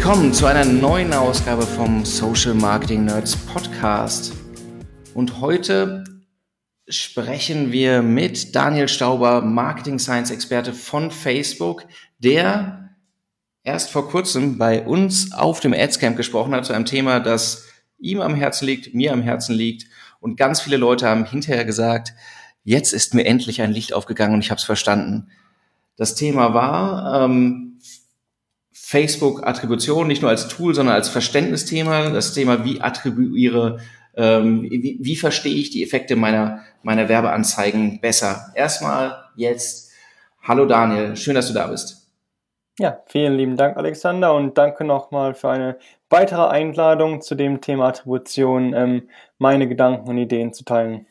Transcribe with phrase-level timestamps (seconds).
[0.00, 4.32] Willkommen zu einer neuen Ausgabe vom Social Marketing Nerds Podcast.
[5.12, 6.04] Und heute
[6.88, 11.84] sprechen wir mit Daniel Stauber, Marketing Science Experte von Facebook,
[12.20, 12.90] der
[13.64, 17.66] erst vor kurzem bei uns auf dem Adscamp gesprochen hat zu einem Thema, das
[17.98, 19.86] ihm am Herzen liegt, mir am Herzen liegt.
[20.20, 22.14] Und ganz viele Leute haben hinterher gesagt,
[22.62, 25.26] jetzt ist mir endlich ein Licht aufgegangen und ich habe es verstanden.
[25.96, 27.67] Das Thema war ähm,
[28.88, 32.08] Facebook-Attribution, nicht nur als Tool, sondern als Verständnisthema.
[32.08, 33.80] Das Thema, wie attribuiere,
[34.16, 38.50] ähm, wie, wie verstehe ich die Effekte meiner, meiner Werbeanzeigen besser.
[38.54, 39.92] Erstmal jetzt,
[40.42, 42.08] hallo Daniel, schön, dass du da bist.
[42.78, 45.76] Ja, vielen lieben Dank, Alexander, und danke nochmal für eine
[46.08, 51.06] weitere Einladung zu dem Thema Attribution, ähm, meine Gedanken und Ideen zu teilen.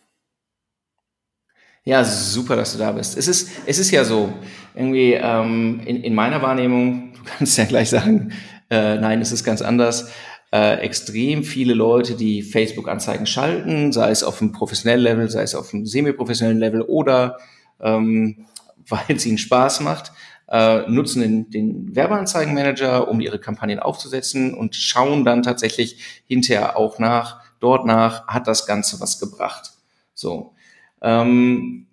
[1.84, 3.18] Ja, super, dass du da bist.
[3.18, 4.34] Es ist, es ist ja so,
[4.78, 8.32] irgendwie ähm, in, in meiner Wahrnehmung, du kannst ja gleich sagen,
[8.70, 10.12] äh, nein, es ist ganz anders,
[10.52, 15.56] äh, extrem viele Leute, die Facebook-Anzeigen schalten, sei es auf einem professionellen Level, sei es
[15.56, 17.38] auf einem semi-professionellen Level oder
[17.82, 18.46] ähm,
[18.90, 20.14] weil es ihnen Spaß macht,
[20.50, 27.00] äh, nutzen den, den Werbeanzeigenmanager, um ihre Kampagnen aufzusetzen und schauen dann tatsächlich hinterher auch
[27.00, 29.74] nach, dort nach, hat das Ganze was gebracht.
[30.14, 30.54] So.
[31.02, 31.88] Ähm,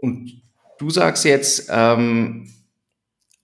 [0.00, 0.43] und
[0.78, 2.50] du sagst jetzt, ähm,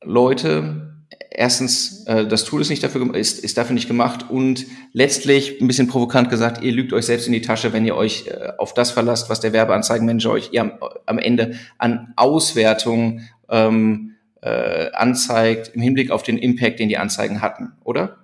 [0.03, 0.91] Leute,
[1.31, 5.67] erstens, äh, das Tool ist nicht dafür ist, ist dafür nicht gemacht und letztlich ein
[5.67, 8.75] bisschen provokant gesagt, ihr lügt euch selbst in die Tasche, wenn ihr euch äh, auf
[8.75, 10.73] das verlasst, was der Werbeanzeigenmanager euch am,
[11.07, 17.43] am Ende an Auswertung ähm, äh, anzeigt im Hinblick auf den Impact, den die Anzeigen
[17.43, 18.17] hatten, oder?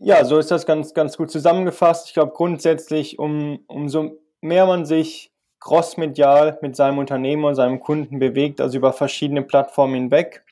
[0.00, 2.08] Ja, so ist das ganz, ganz gut zusammengefasst.
[2.08, 8.18] Ich glaube grundsätzlich, um, umso mehr man sich crossmedial mit seinem Unternehmen und seinem Kunden
[8.18, 10.44] bewegt, also über verschiedene Plattformen hinweg,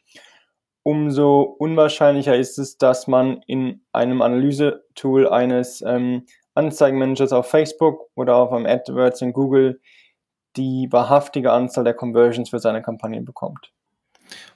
[0.83, 8.37] umso unwahrscheinlicher ist es, dass man in einem Analysetool eines ähm, Anzeigenmanagers auf Facebook oder
[8.37, 9.81] auf einem AdWords in Google
[10.57, 13.73] die wahrhaftige Anzahl der Conversions für seine Kampagnen bekommt.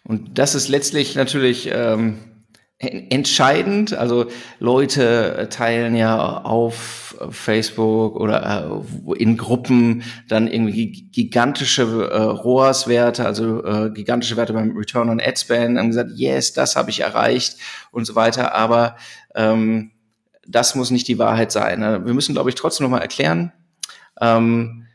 [0.05, 2.30] Und das ist letztlich natürlich ähm,
[2.81, 3.93] entscheidend.
[3.93, 4.27] Also
[4.59, 13.63] Leute teilen ja auf Facebook oder äh, in Gruppen dann irgendwie gigantische äh, ROAS-Werte, also
[13.65, 17.59] äh, gigantische Werte beim Return on Ad Spend, haben gesagt, yes, das habe ich erreicht
[17.93, 18.55] und so weiter.
[18.55, 18.97] Aber
[19.35, 19.91] ähm,
[20.47, 21.81] das muss nicht die Wahrheit sein.
[21.81, 23.53] Wir müssen, glaube ich, trotzdem nochmal erklären,
[24.23, 24.87] ähm,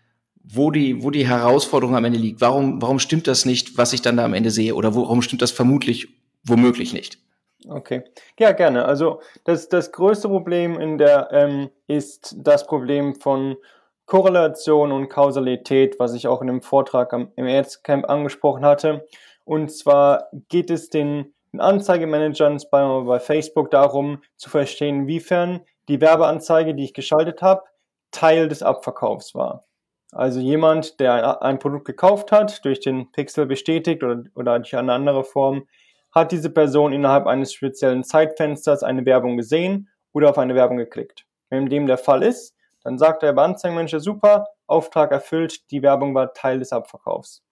[0.43, 2.41] wo die, wo die Herausforderung am Ende liegt.
[2.41, 4.73] Warum, warum stimmt das nicht, was ich dann da am Ende sehe?
[4.73, 6.07] Oder warum stimmt das vermutlich,
[6.43, 7.19] womöglich nicht?
[7.67, 8.03] Okay,
[8.39, 8.85] ja, gerne.
[8.85, 13.57] Also das, das größte Problem in der ähm, ist das Problem von
[14.05, 19.07] Korrelation und Kausalität, was ich auch in dem Vortrag am, im Ads-Camp angesprochen hatte.
[19.45, 26.01] Und zwar geht es den, den Anzeigemanagern bei, bei Facebook darum zu verstehen, inwiefern die
[26.01, 27.63] Werbeanzeige, die ich geschaltet habe,
[28.11, 29.65] Teil des Abverkaufs war.
[30.11, 34.93] Also jemand, der ein Produkt gekauft hat, durch den Pixel bestätigt oder, oder durch eine
[34.93, 35.67] andere Form,
[36.15, 41.25] hat diese Person innerhalb eines speziellen Zeitfensters eine Werbung gesehen oder auf eine Werbung geklickt.
[41.49, 46.33] Wenn dem der Fall ist, dann sagt der Anzeigenmanager, super, Auftrag erfüllt, die Werbung war
[46.33, 47.43] Teil des Abverkaufs.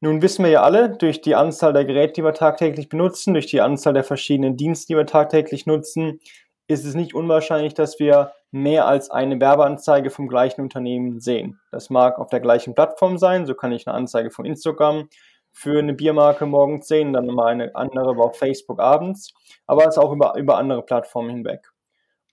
[0.00, 3.46] Nun wissen wir ja alle, durch die Anzahl der Geräte, die wir tagtäglich benutzen, durch
[3.46, 6.20] die Anzahl der verschiedenen Dienste, die wir tagtäglich nutzen,
[6.66, 11.60] ist es nicht unwahrscheinlich, dass wir mehr als eine Werbeanzeige vom gleichen Unternehmen sehen.
[11.70, 15.08] Das mag auf der gleichen Plattform sein, so kann ich eine Anzeige von Instagram
[15.52, 19.32] für eine Biermarke morgens sehen, dann mal eine andere auf Facebook abends,
[19.66, 21.70] aber es auch über, über andere Plattformen hinweg.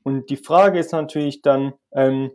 [0.03, 2.31] Und die Frage ist natürlich dann, ähm,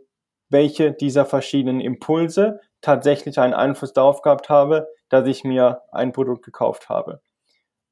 [0.49, 6.45] welche dieser verschiedenen Impulse tatsächlich einen Einfluss darauf gehabt habe, dass ich mir ein Produkt
[6.45, 7.21] gekauft habe.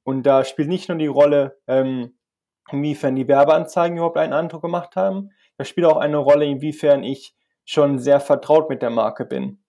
[0.04, 2.18] Und da spielt nicht nur die Rolle, ähm,
[2.72, 7.36] inwiefern die Werbeanzeigen überhaupt einen Eindruck gemacht haben, da spielt auch eine Rolle, inwiefern ich
[7.66, 9.63] schon sehr vertraut mit der Marke bin.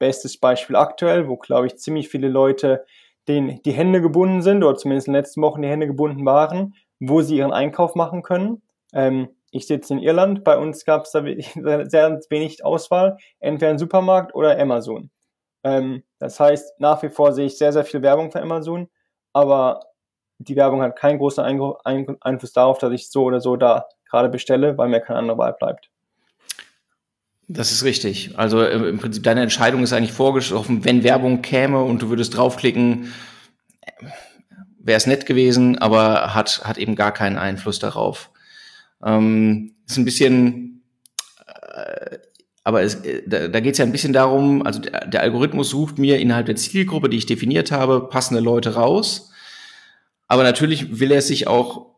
[0.00, 2.84] Bestes Beispiel aktuell, wo, glaube ich, ziemlich viele Leute
[3.28, 6.74] denen die Hände gebunden sind, oder zumindest in den letzten Wochen die Hände gebunden waren,
[6.98, 8.62] wo sie ihren Einkauf machen können.
[8.92, 11.22] Ähm, ich sitze in Irland, bei uns gab es da
[11.88, 15.10] sehr wenig Auswahl, entweder ein Supermarkt oder Amazon.
[15.64, 18.88] Ähm, das heißt, nach wie vor sehe ich sehr, sehr viel Werbung für Amazon,
[19.32, 19.80] aber
[20.38, 24.78] die Werbung hat keinen großen Einfluss darauf, dass ich so oder so da gerade bestelle,
[24.78, 25.89] weil mir keine andere Wahl bleibt.
[27.52, 28.38] Das ist richtig.
[28.38, 32.36] Also äh, im Prinzip deine Entscheidung ist eigentlich vorgeschrieben, wenn Werbung käme und du würdest
[32.36, 33.12] draufklicken,
[34.78, 38.30] wäre es nett gewesen, aber hat, hat eben gar keinen Einfluss darauf.
[39.04, 40.82] Ähm, ist ein bisschen,
[41.74, 42.18] äh,
[42.62, 45.70] aber es, äh, da, da geht es ja ein bisschen darum, also der, der Algorithmus
[45.70, 49.30] sucht mir innerhalb der Zielgruppe, die ich definiert habe, passende Leute raus
[50.30, 51.89] aber natürlich will er sich auch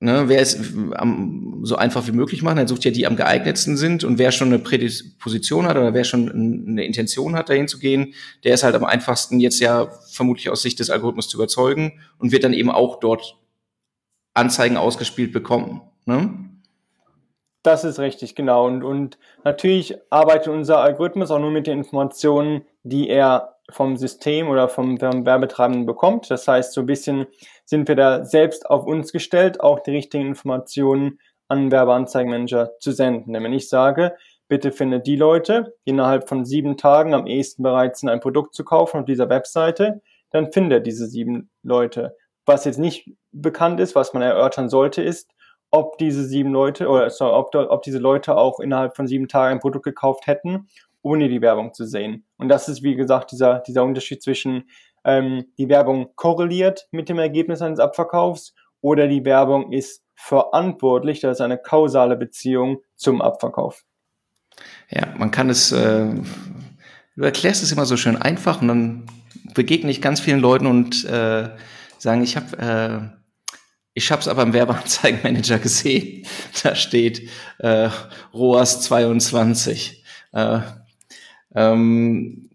[0.00, 2.58] ne, wer es am, so einfach wie möglich machen.
[2.58, 5.94] Er sucht ja die, die am geeignetsten sind und wer schon eine Prädisposition hat oder
[5.94, 8.14] wer schon eine Intention hat, dahin zu gehen,
[8.44, 12.32] der ist halt am einfachsten jetzt ja vermutlich aus Sicht des Algorithmus zu überzeugen und
[12.32, 13.38] wird dann eben auch dort
[14.34, 15.80] Anzeigen ausgespielt bekommen.
[16.04, 16.50] Ne?
[17.62, 18.66] Das ist richtig, genau.
[18.66, 24.48] Und, und natürlich arbeitet unser Algorithmus auch nur mit den Informationen, die er vom System
[24.48, 26.30] oder vom, Werbetreibenden bekommt.
[26.30, 27.26] Das heißt, so ein bisschen
[27.64, 31.18] sind wir da selbst auf uns gestellt, auch die richtigen Informationen
[31.48, 33.32] an Werbeanzeigenmanager zu senden.
[33.32, 34.16] Denn wenn ich sage,
[34.48, 38.54] bitte finde die Leute, die innerhalb von sieben Tagen am ehesten bereit sind, ein Produkt
[38.54, 42.16] zu kaufen auf dieser Webseite, dann finde diese sieben Leute.
[42.44, 45.30] Was jetzt nicht bekannt ist, was man erörtern sollte, ist,
[45.70, 49.56] ob diese sieben Leute oder sorry, ob, ob diese Leute auch innerhalb von sieben Tagen
[49.56, 50.68] ein Produkt gekauft hätten,
[51.02, 52.26] ohne die Werbung zu sehen.
[52.36, 54.68] Und das ist, wie gesagt, dieser, dieser Unterschied zwischen
[55.04, 61.38] ähm, die Werbung korreliert mit dem Ergebnis eines Abverkaufs oder die Werbung ist verantwortlich, das
[61.38, 63.84] ist eine kausale Beziehung zum Abverkauf.
[64.90, 66.06] Ja, man kann es, äh,
[67.16, 69.06] du erklärst es immer so schön einfach und dann
[69.54, 71.50] begegne ich ganz vielen Leuten und äh,
[71.98, 72.56] sagen, ich habe
[73.12, 73.16] äh,
[73.96, 76.26] ich habe es aber im Werbeanzeigenmanager gesehen.
[76.62, 77.88] Da steht äh,
[78.34, 80.04] ROAS 22.
[80.32, 80.60] Äh,
[81.56, 82.50] ähm,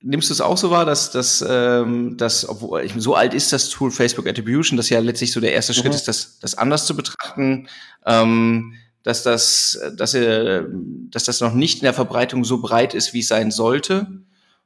[0.00, 3.52] nimmst du es auch so wahr, dass, dass, ähm, dass obwohl ich, so alt ist
[3.52, 5.96] das Tool Facebook Attribution, dass ja letztlich so der erste Schritt mhm.
[5.96, 7.68] ist, das, das anders zu betrachten,
[8.06, 10.66] ähm, dass das, dass, er,
[11.10, 14.06] dass das noch nicht in der Verbreitung so breit ist, wie es sein sollte?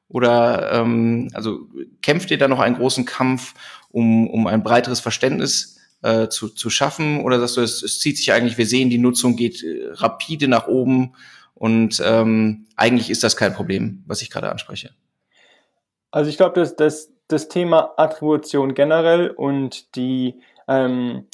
[0.08, 1.68] Oder ähm, also
[2.02, 3.54] kämpft ihr da noch einen großen Kampf,
[3.90, 7.20] um, um ein breiteres Verständnis äh, zu, zu schaffen?
[7.20, 10.48] Oder sagst du, es, es zieht sich eigentlich, wir sehen, die Nutzung geht äh, rapide
[10.48, 11.14] nach oben
[11.62, 14.90] und ähm, eigentlich ist das kein Problem, was ich gerade anspreche.
[16.10, 21.28] Also ich glaube, dass das, das Thema Attribution generell und die, ähm,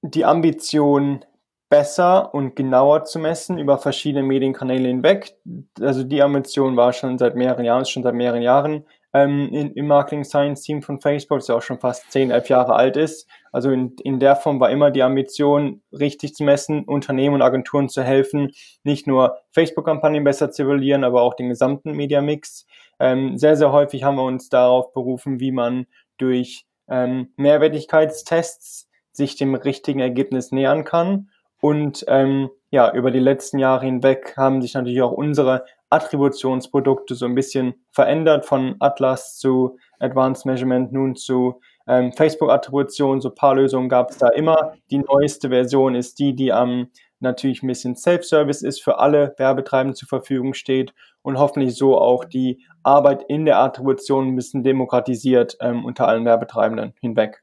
[0.00, 1.22] die Ambition,
[1.68, 5.36] besser und genauer zu messen über verschiedene Medienkanäle hinweg.
[5.78, 9.86] Also die Ambition war schon seit mehreren Jahren, schon seit mehreren Jahren ähm, in, im
[9.86, 13.28] Marketing Science Team von Facebook, das ja auch schon fast zehn, elf Jahre alt ist.
[13.52, 17.88] Also in, in der Form war immer die Ambition, richtig zu messen, Unternehmen und Agenturen
[17.88, 18.52] zu helfen,
[18.84, 22.66] nicht nur Facebook-Kampagnen besser zu evaluieren, aber auch den gesamten Media-Mix.
[23.00, 25.86] Ähm, sehr, sehr häufig haben wir uns darauf berufen, wie man
[26.18, 31.30] durch ähm, Mehrwertigkeitstests sich dem richtigen Ergebnis nähern kann.
[31.60, 37.26] Und ähm, ja, über die letzten Jahre hinweg haben sich natürlich auch unsere Attributionsprodukte so
[37.26, 43.20] ein bisschen verändert von Atlas zu Advanced Measurement nun zu ähm, Facebook-Attribution.
[43.20, 44.74] So paar Lösungen gab es da immer.
[44.90, 46.88] Die neueste Version ist die, die am
[47.18, 52.24] natürlich ein bisschen Self-Service ist, für alle Werbetreibenden zur Verfügung steht und hoffentlich so auch
[52.24, 57.42] die Arbeit in der Attribution ein bisschen demokratisiert ähm, unter allen Werbetreibenden hinweg.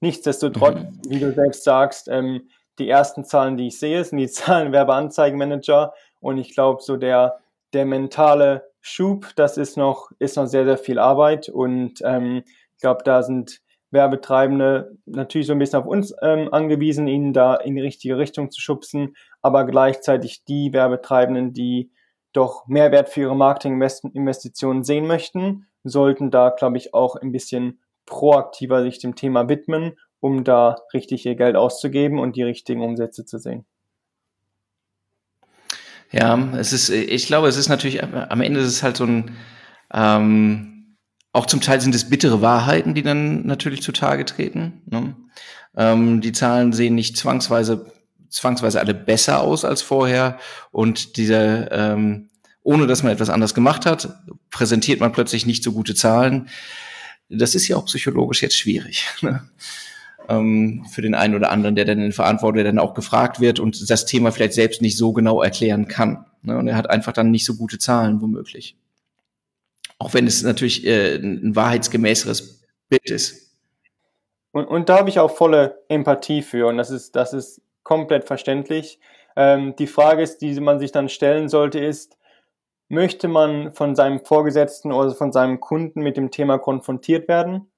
[0.00, 1.00] Nichtsdestotrotz, mhm.
[1.08, 2.48] wie du selbst sagst, ähm,
[2.78, 7.38] die ersten Zahlen, die ich sehe, sind die Zahlen Werbeanzeigenmanager und ich glaube, so der,
[7.72, 11.48] der mentale Schub, das ist noch, ist noch sehr, sehr viel Arbeit.
[11.48, 12.42] Und ähm,
[12.74, 13.60] ich glaube, da sind
[13.90, 18.50] Werbetreibende natürlich so ein bisschen auf uns ähm, angewiesen, ihnen da in die richtige Richtung
[18.50, 21.90] zu schubsen, aber gleichzeitig die Werbetreibenden, die
[22.32, 28.82] doch Mehrwert für ihre Marketinginvestitionen sehen möchten, sollten da, glaube ich, auch ein bisschen proaktiver
[28.82, 33.38] sich dem Thema widmen, um da richtig ihr Geld auszugeben und die richtigen Umsätze zu
[33.38, 33.64] sehen.
[36.10, 39.36] Ja, es ist, ich glaube, es ist natürlich, am Ende ist es halt so ein,
[39.92, 40.96] ähm,
[41.32, 44.82] auch zum Teil sind es bittere Wahrheiten, die dann natürlich zutage treten.
[44.86, 45.14] Ne?
[45.76, 47.92] Ähm, die Zahlen sehen nicht zwangsweise,
[48.30, 50.38] zwangsweise alle besser aus als vorher
[50.70, 52.30] und diese, ähm,
[52.62, 54.08] ohne dass man etwas anders gemacht hat,
[54.50, 56.48] präsentiert man plötzlich nicht so gute Zahlen.
[57.28, 59.06] Das ist ja auch psychologisch jetzt schwierig.
[59.22, 59.42] Ne?
[60.28, 63.60] Ähm, für den einen oder anderen, der dann in Verantwortung, der dann auch gefragt wird
[63.60, 66.26] und das Thema vielleicht selbst nicht so genau erklären kann.
[66.42, 66.56] Ne?
[66.56, 68.76] Und er hat einfach dann nicht so gute Zahlen womöglich.
[69.98, 73.56] Auch wenn es natürlich äh, ein wahrheitsgemäßeres Bild ist.
[74.52, 78.26] Und, und da habe ich auch volle Empathie für und das ist, das ist komplett
[78.26, 78.98] verständlich.
[79.36, 82.18] Ähm, die Frage ist, die man sich dann stellen sollte, ist,
[82.88, 87.70] möchte man von seinem Vorgesetzten oder von seinem Kunden mit dem Thema konfrontiert werden?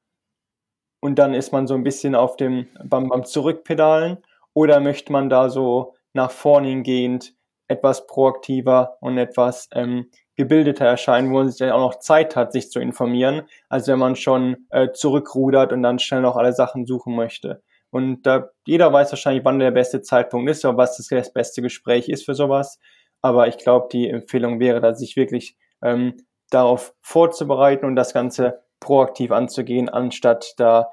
[1.00, 4.18] Und dann ist man so ein bisschen auf dem, beim, beim Zurückpedalen
[4.54, 7.34] oder möchte man da so nach vorne hingehend
[7.68, 12.52] etwas proaktiver und etwas ähm, gebildeter erscheinen, wo man sich dann auch noch Zeit hat,
[12.52, 16.86] sich zu informieren, als wenn man schon äh, zurückrudert und dann schnell noch alle Sachen
[16.86, 17.62] suchen möchte.
[17.90, 22.08] Und da jeder weiß wahrscheinlich, wann der beste Zeitpunkt ist oder was das beste Gespräch
[22.08, 22.78] ist für sowas.
[23.20, 26.16] Aber ich glaube, die Empfehlung wäre, da sich wirklich ähm,
[26.50, 30.90] darauf vorzubereiten und das Ganze proaktiv anzugehen, anstatt da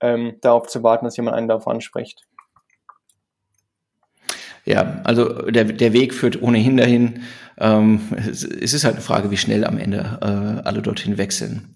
[0.00, 2.22] ähm, darauf zu warten, dass jemand einen darauf anspricht.
[4.64, 7.22] Ja, also der, der Weg führt ohnehin dahin.
[7.58, 11.74] Ähm, es, ist halt eine Frage, wie schnell am Ende äh, alle dorthin wechseln.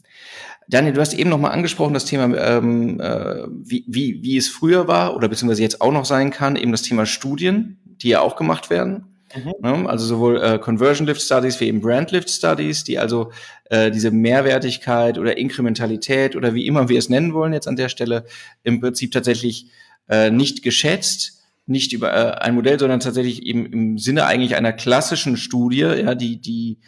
[0.68, 4.88] Daniel, du hast eben nochmal angesprochen, das Thema, ähm, äh, wie, wie, wie es früher
[4.88, 8.36] war oder beziehungsweise jetzt auch noch sein kann, eben das Thema Studien, die ja auch
[8.36, 9.13] gemacht werden.
[9.34, 9.52] Mhm.
[9.60, 9.88] Ne?
[9.88, 13.32] Also sowohl äh, Conversion Lift Studies wie eben Brand Lift Studies, die also
[13.70, 17.88] äh, diese Mehrwertigkeit oder Inkrementalität oder wie immer wir es nennen wollen jetzt an der
[17.88, 18.24] Stelle
[18.62, 19.66] im Prinzip tatsächlich
[20.08, 24.72] äh, nicht geschätzt, nicht über äh, ein Modell, sondern tatsächlich eben im Sinne eigentlich einer
[24.72, 26.78] klassischen Studie, ja, die die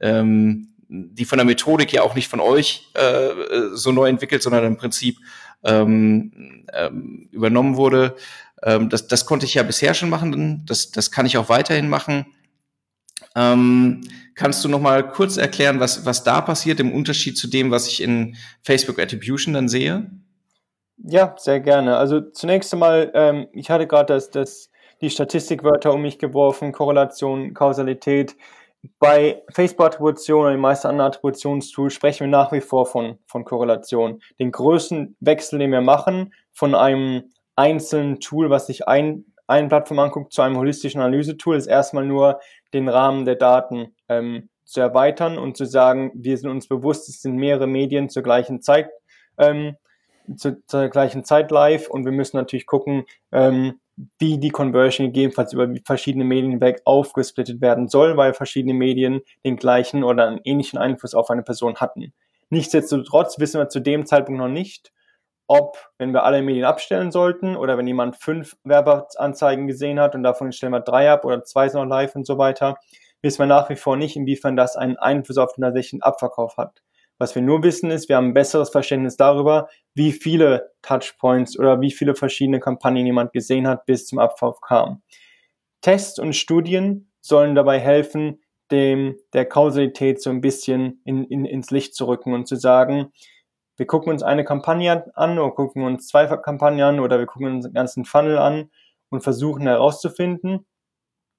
[0.00, 3.30] ähm, die von der Methodik ja auch nicht von euch äh,
[3.72, 5.16] so neu entwickelt, sondern im Prinzip
[5.64, 8.14] ähm, ähm, übernommen wurde.
[8.62, 11.88] Ähm, das, das konnte ich ja bisher schon machen, das, das kann ich auch weiterhin
[11.88, 12.26] machen.
[13.34, 14.02] Ähm,
[14.34, 17.86] kannst du noch mal kurz erklären, was, was da passiert im Unterschied zu dem, was
[17.88, 20.10] ich in Facebook Attribution dann sehe?
[20.98, 21.96] Ja, sehr gerne.
[21.96, 27.54] Also zunächst einmal, ähm, ich hatte gerade das, das, die Statistikwörter um mich geworfen, Korrelation,
[27.54, 28.36] Kausalität.
[28.98, 34.20] Bei Facebook-Attribution oder den meisten anderen Attributionstools sprechen wir nach wie vor von, von Korrelation.
[34.38, 39.98] Den größten Wechsel, den wir machen, von einem einzelnen Tool, was sich ein, eine Plattform
[39.98, 42.40] anguckt, zu einem holistischen Analysetool, ist erstmal nur
[42.72, 47.20] den Rahmen der Daten ähm, zu erweitern und zu sagen, wir sind uns bewusst, es
[47.20, 48.88] sind mehrere Medien zur gleichen Zeit,
[49.38, 49.76] ähm,
[50.36, 53.80] zu, zur gleichen Zeit live und wir müssen natürlich gucken, ähm,
[54.18, 59.56] wie die Conversion gegebenenfalls über verschiedene Medien hinweg aufgesplittet werden soll, weil verschiedene Medien den
[59.56, 62.12] gleichen oder einen ähnlichen Einfluss auf eine Person hatten.
[62.48, 64.92] Nichtsdestotrotz wissen wir zu dem Zeitpunkt noch nicht,
[65.46, 70.22] ob, wenn wir alle Medien abstellen sollten oder wenn jemand fünf Werbeanzeigen gesehen hat und
[70.22, 72.76] davon stellen wir drei ab oder zwei sind noch live und so weiter,
[73.22, 76.82] wissen wir nach wie vor nicht, inwiefern das einen Einfluss auf den tatsächlichen Abverkauf hat.
[77.18, 81.80] Was wir nur wissen ist, wir haben ein besseres Verständnis darüber, wie viele Touchpoints oder
[81.80, 85.02] wie viele verschiedene Kampagnen jemand gesehen hat, bis zum Abverkauf kam.
[85.82, 91.70] Tests und Studien sollen dabei helfen, dem, der Kausalität so ein bisschen in, in, ins
[91.70, 93.12] Licht zu rücken und zu sagen,
[93.76, 97.46] wir gucken uns eine Kampagne an oder gucken uns zwei Kampagnen an oder wir gucken
[97.46, 98.70] uns den ganzen Funnel an
[99.10, 100.66] und versuchen herauszufinden,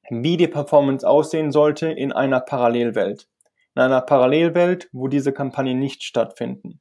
[0.09, 3.27] wie die Performance aussehen sollte in einer Parallelwelt
[3.75, 6.79] in einer Parallelwelt, wo diese Kampagnen nicht stattfinden.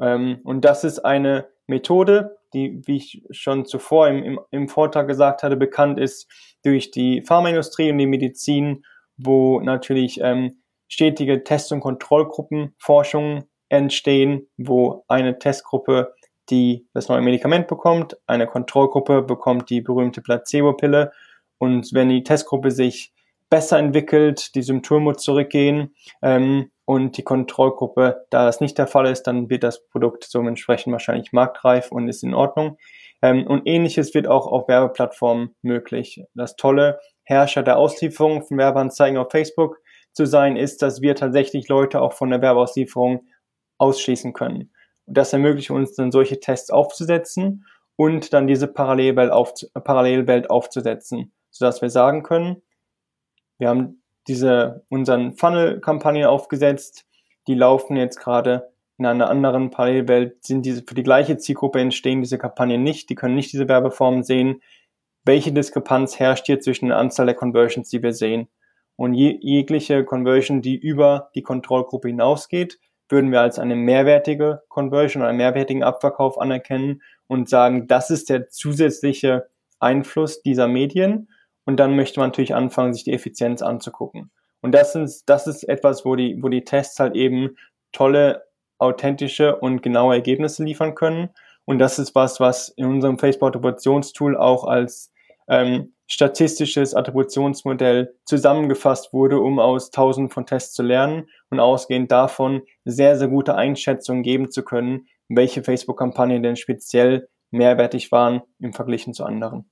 [0.00, 5.08] Ähm, und das ist eine Methode, die, wie ich schon zuvor im, im, im Vortrag
[5.08, 6.30] gesagt hatte, bekannt ist
[6.62, 8.84] durch die Pharmaindustrie und die Medizin,
[9.16, 16.14] wo natürlich ähm, stetige Test- und Kontrollgruppenforschungen entstehen, wo eine Testgruppe
[16.50, 21.12] die das neue Medikament bekommt, eine Kontrollgruppe bekommt die berühmte Placebo-Pille
[21.58, 23.12] und wenn die Testgruppe sich
[23.48, 29.24] besser entwickelt, die Symptome zurückgehen ähm, und die Kontrollgruppe, da das nicht der Fall ist,
[29.24, 32.78] dann wird das Produkt so entsprechend wahrscheinlich marktreif und ist in Ordnung.
[33.20, 36.24] Ähm, und ähnliches wird auch auf Werbeplattformen möglich.
[36.34, 39.78] Das tolle Herrscher der Auslieferung von Werbeanzeigen auf Facebook
[40.12, 43.26] zu sein, ist, dass wir tatsächlich Leute auch von der Werbeauslieferung
[43.82, 44.70] ausschließen können.
[45.06, 51.32] Und das ermöglicht uns dann solche Tests aufzusetzen und dann diese Parallelwelt, auf, Parallelwelt aufzusetzen,
[51.50, 52.62] sodass wir sagen können,
[53.58, 57.06] wir haben diese, unseren Funnel-Kampagnen aufgesetzt.
[57.48, 60.44] Die laufen jetzt gerade in einer anderen Parallelwelt.
[60.44, 63.10] Sind diese für die gleiche Zielgruppe entstehen diese Kampagnen nicht.
[63.10, 64.62] Die können nicht diese Werbeformen sehen.
[65.24, 68.48] Welche Diskrepanz herrscht hier zwischen der Anzahl der Conversions, die wir sehen?
[68.96, 72.78] Und je, jegliche Conversion, die über die Kontrollgruppe hinausgeht,
[73.12, 78.48] würden wir als eine mehrwertige Conversion einen mehrwertigen Abverkauf anerkennen und sagen, das ist der
[78.48, 81.28] zusätzliche Einfluss dieser Medien
[81.64, 84.30] und dann möchte man natürlich anfangen, sich die Effizienz anzugucken.
[84.62, 87.56] Und das ist, das ist etwas, wo die, wo die Tests halt eben
[87.92, 88.44] tolle,
[88.78, 91.30] authentische und genaue Ergebnisse liefern können.
[91.64, 95.12] Und das ist was, was in unserem Facebook-Attributionstool auch als
[95.48, 102.62] ähm, statistisches Attributionsmodell zusammengefasst wurde, um aus tausend von Tests zu lernen und ausgehend davon
[102.84, 109.10] sehr, sehr gute Einschätzungen geben zu können, welche Facebook-Kampagnen denn speziell mehrwertig waren im Vergleich
[109.10, 109.70] zu anderen.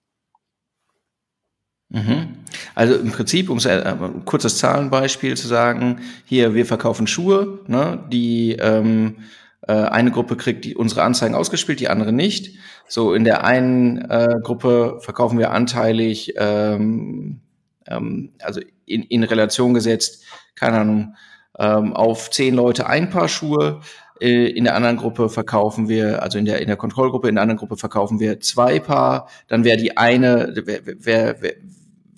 [1.90, 2.36] Mhm.
[2.74, 8.02] Also im Prinzip, um äh, ein kurzes Zahlenbeispiel zu sagen, hier, wir verkaufen Schuhe, ne,
[8.10, 9.24] die ähm,
[9.66, 12.56] äh, eine Gruppe kriegt die, unsere Anzeigen ausgespielt, die andere nicht.
[12.92, 17.40] So, in der einen äh, Gruppe verkaufen wir anteilig, ähm,
[17.86, 20.24] ähm, also in, in Relation gesetzt,
[20.56, 21.14] keine Ahnung,
[21.56, 23.80] ähm, auf zehn Leute ein Paar Schuhe.
[24.20, 27.42] Äh, in der anderen Gruppe verkaufen wir, also in der, in der Kontrollgruppe, in der
[27.42, 29.28] anderen Gruppe verkaufen wir zwei Paar.
[29.46, 31.54] Dann wäre die eine, wär, wär, wär,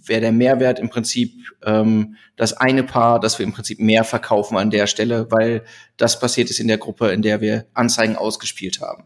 [0.06, 1.34] wäre der Mehrwert im Prinzip
[1.66, 5.64] ähm, das eine Paar, dass wir im Prinzip mehr verkaufen an der Stelle, weil
[5.98, 9.04] das passiert ist in der Gruppe, in der wir Anzeigen ausgespielt haben.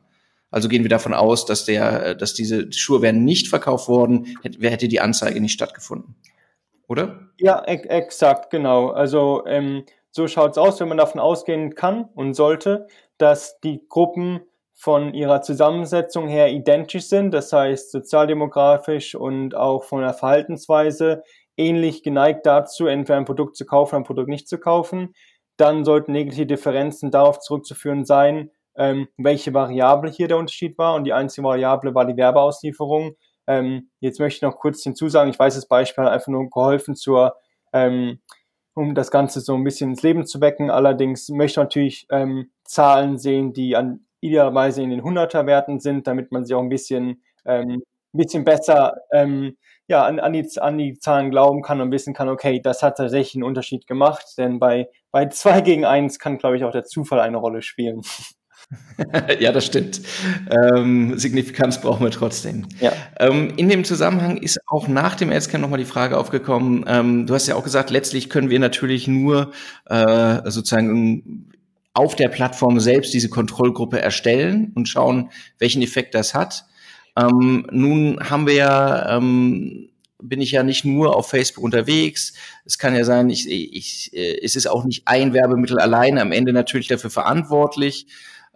[0.57, 4.71] Also gehen wir davon aus, dass der, dass diese Schuhe wären nicht verkauft worden, hätte,
[4.71, 6.15] hätte die Anzeige nicht stattgefunden.
[6.89, 7.29] Oder?
[7.37, 8.89] Ja, exakt, genau.
[8.89, 12.87] Also ähm, so schaut es aus, wenn man davon ausgehen kann und sollte,
[13.19, 14.41] dass die Gruppen
[14.73, 21.23] von ihrer Zusammensetzung her identisch sind, das heißt sozialdemografisch und auch von der Verhaltensweise
[21.59, 25.15] ähnlich geneigt dazu, entweder ein Produkt zu kaufen, ein Produkt nicht zu kaufen,
[25.59, 30.95] dann sollten negative Differenzen darauf zurückzuführen sein, ähm, welche Variable hier der Unterschied war.
[30.95, 33.17] Und die einzige Variable war die Werbeauslieferung.
[33.47, 36.97] Ähm, jetzt möchte ich noch kurz hinzusagen, ich weiß, das Beispiel hat einfach nur geholfen
[36.97, 37.37] zur,
[37.73, 38.21] ähm,
[38.75, 40.71] um das Ganze so ein bisschen ins Leben zu wecken.
[40.71, 46.07] Allerdings möchte ich natürlich ähm, Zahlen sehen, die an idealerweise in den 100er Werten sind,
[46.07, 47.83] damit man sich auch ein bisschen, ähm,
[48.15, 49.57] ein bisschen besser ähm,
[49.89, 52.97] ja, an, an, die, an die Zahlen glauben kann und wissen kann, okay, das hat
[52.97, 56.85] tatsächlich einen Unterschied gemacht, denn bei, bei zwei gegen eins kann, glaube ich, auch der
[56.85, 58.03] Zufall eine Rolle spielen.
[59.41, 60.01] ja, das stimmt.
[60.51, 62.67] Ähm, Signifikanz brauchen wir trotzdem.
[62.81, 62.93] Ja.
[63.21, 66.85] Ähm, in dem Zusammenhang ist auch nach dem Adscan nochmal die Frage aufgekommen.
[66.89, 69.53] Ähm, du hast ja auch gesagt, letztlich können wir natürlich nur
[69.87, 71.53] äh, sozusagen
[71.95, 76.65] auf der Plattform selbst diese Kontrollgruppe erstellen und schauen, welchen Effekt das hat.
[77.17, 79.89] Ähm, nun haben wir ja, ähm,
[80.21, 82.35] bin ich ja nicht nur auf Facebook unterwegs.
[82.65, 86.33] Es kann ja sein, ich, ich, äh, es ist auch nicht ein Werbemittel alleine am
[86.33, 88.07] Ende natürlich dafür verantwortlich.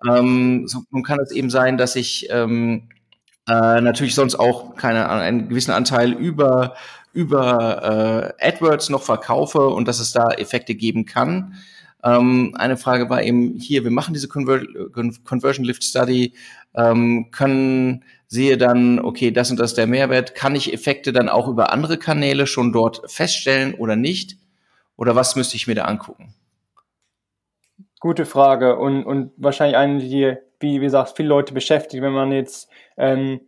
[0.09, 2.89] Ähm, so, nun kann es eben sein, dass ich ähm,
[3.49, 6.75] äh, natürlich sonst auch keine einen gewissen Anteil über
[7.13, 11.55] über äh, AdWords noch verkaufe und dass es da Effekte geben kann.
[12.05, 14.61] Ähm, eine Frage war eben hier, wir machen diese Conver
[15.25, 16.35] Conversion Lift Study,
[16.75, 21.29] ähm, können sehe dann, okay, das und das ist der Mehrwert, kann ich Effekte dann
[21.29, 24.39] auch über andere Kanäle schon dort feststellen oder nicht?
[24.97, 26.35] Oder was müsste ich mir da angucken?
[28.01, 28.79] Gute Frage.
[28.79, 33.41] Und, und wahrscheinlich eine, die, wie gesagt, viele Leute beschäftigt, wenn man jetzt ähm,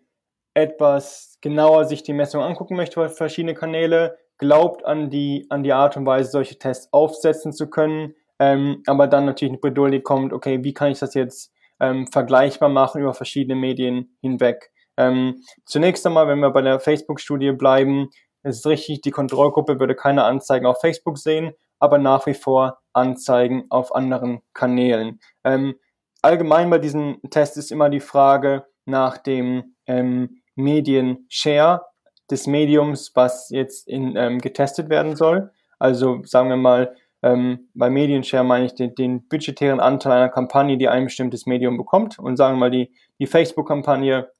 [0.54, 5.96] etwas genauer sich die Messung angucken möchte verschiedene Kanäle, glaubt an die, an die Art
[5.96, 10.62] und Weise, solche Tests aufsetzen zu können, ähm, aber dann natürlich eine Bredouille kommt, okay,
[10.64, 14.70] wie kann ich das jetzt ähm, vergleichbar machen über verschiedene Medien hinweg?
[14.96, 18.10] Ähm, zunächst einmal, wenn wir bei der Facebook-Studie bleiben,
[18.42, 22.78] ist es richtig, die Kontrollgruppe würde keine Anzeigen auf Facebook sehen, aber nach wie vor
[22.92, 25.18] Anzeigen auf anderen Kanälen.
[25.42, 25.74] Ähm,
[26.22, 31.82] allgemein bei diesem Test ist immer die Frage nach dem ähm, Medien-Share
[32.30, 35.50] des Mediums, was jetzt in, ähm, getestet werden soll.
[35.80, 40.78] Also sagen wir mal, ähm, bei Medienshare meine ich den, den budgetären Anteil einer Kampagne,
[40.78, 42.16] die ein bestimmtes Medium bekommt.
[42.20, 44.30] Und sagen wir mal, die, die Facebook-Kampagne,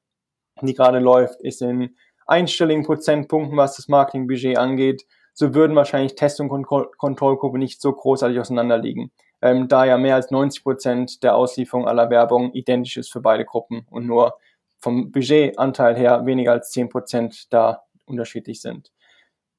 [0.61, 5.05] die gerade läuft, ist in einstelligen Prozentpunkten, was das Marketingbudget angeht.
[5.33, 9.11] So würden wahrscheinlich Test- und Kontroll Kontrollgruppe nicht so großartig auseinanderliegen.
[9.41, 13.45] Ähm, da ja mehr als 90 Prozent der Auslieferung aller Werbung identisch ist für beide
[13.45, 14.37] Gruppen und nur
[14.79, 18.91] vom Budgetanteil her weniger als 10 Prozent da unterschiedlich sind.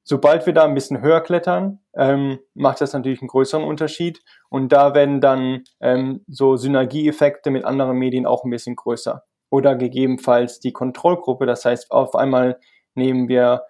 [0.06, 4.22] Sobald wir da ein bisschen höher klettern, ähm, macht das natürlich einen größeren Unterschied.
[4.50, 9.24] Und da werden dann ähm, so Synergieeffekte mit anderen Medien auch ein bisschen größer.
[9.48, 11.46] Oder gegebenenfalls die Kontrollgruppe.
[11.46, 12.60] Das heißt, auf einmal
[12.94, 13.62] nehmen wir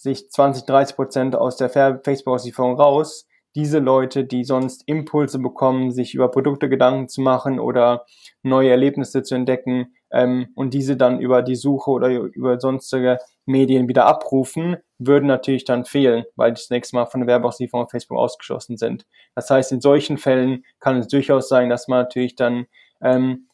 [0.00, 3.26] sich 20, 30 Prozent aus der Facebook-Auslieferung raus.
[3.54, 8.06] Diese Leute, die sonst Impulse bekommen, sich über Produkte Gedanken zu machen oder
[8.42, 13.88] neue Erlebnisse zu entdecken ähm, und diese dann über die Suche oder über sonstige Medien
[13.88, 17.90] wieder abrufen, würden natürlich dann fehlen, weil die das nächste Mal von der Werbeauslieferung auf
[17.90, 19.04] Facebook ausgeschlossen sind.
[19.34, 22.66] Das heißt, in solchen Fällen kann es durchaus sein, dass man natürlich dann
[23.02, 23.48] ähm,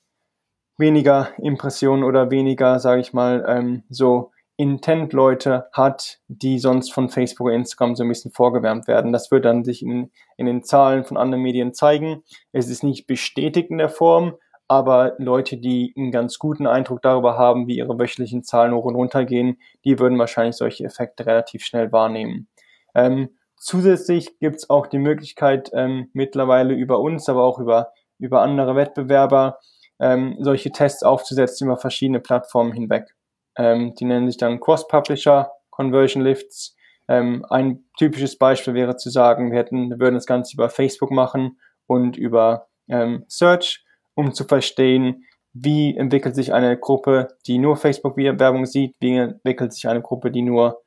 [0.78, 7.48] weniger Impressionen oder weniger, sage ich mal, ähm, so Intent-Leute hat, die sonst von Facebook
[7.48, 9.12] oder Instagram so ein bisschen vorgewärmt werden.
[9.12, 12.22] Das wird dann sich in, in den Zahlen von anderen Medien zeigen.
[12.52, 14.34] Es ist nicht bestätigt in der Form,
[14.68, 18.96] aber Leute, die einen ganz guten Eindruck darüber haben, wie ihre wöchentlichen Zahlen hoch und
[18.96, 22.48] runter gehen, die würden wahrscheinlich solche Effekte relativ schnell wahrnehmen.
[22.94, 28.40] Ähm, zusätzlich gibt es auch die Möglichkeit, ähm, mittlerweile über uns, aber auch über, über
[28.40, 29.58] andere Wettbewerber,
[30.00, 33.15] ähm, solche Tests aufzusetzen über verschiedene Plattformen hinweg.
[33.56, 36.76] Ähm, die nennen sich dann Cross-Publisher Conversion Lifts.
[37.08, 41.10] Ähm, ein typisches Beispiel wäre zu sagen, wir hätten, wir würden das Ganze über Facebook
[41.10, 47.76] machen und über ähm, Search um zu verstehen, wie entwickelt sich eine Gruppe, die nur
[47.76, 50.82] Facebook-Werbung sieht, wie entwickelt sich eine Gruppe, die nur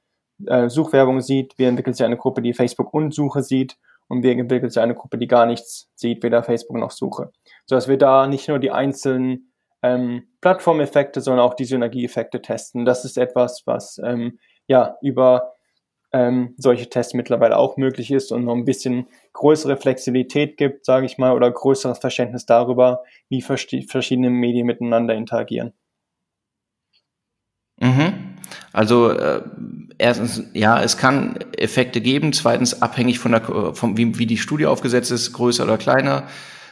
[0.45, 3.77] äh, Suchwerbung sieht, wie entwickelt sich eine Gruppe, die Facebook und Suche sieht
[4.07, 7.31] und wie entwickelt sich eine Gruppe, die gar nichts sieht, weder Facebook noch Suche.
[7.65, 9.48] Sodass wir da nicht nur die einzelnen
[9.81, 12.85] ähm, Plattformeffekte, sondern auch die Synergieeffekte testen.
[12.85, 15.53] Das ist etwas, was ähm, ja über
[16.11, 21.05] ähm, solche Tests mittlerweile auch möglich ist und noch ein bisschen größere Flexibilität gibt, sage
[21.05, 25.73] ich mal, oder größeres Verständnis darüber, wie verschiedene Medien miteinander interagieren.
[27.79, 28.35] Mhm.
[28.73, 29.41] Also äh,
[29.97, 32.33] erstens, ja, es kann Effekte geben.
[32.33, 36.27] Zweitens, abhängig von der, von wie, wie die Studie aufgesetzt ist, größer oder kleiner.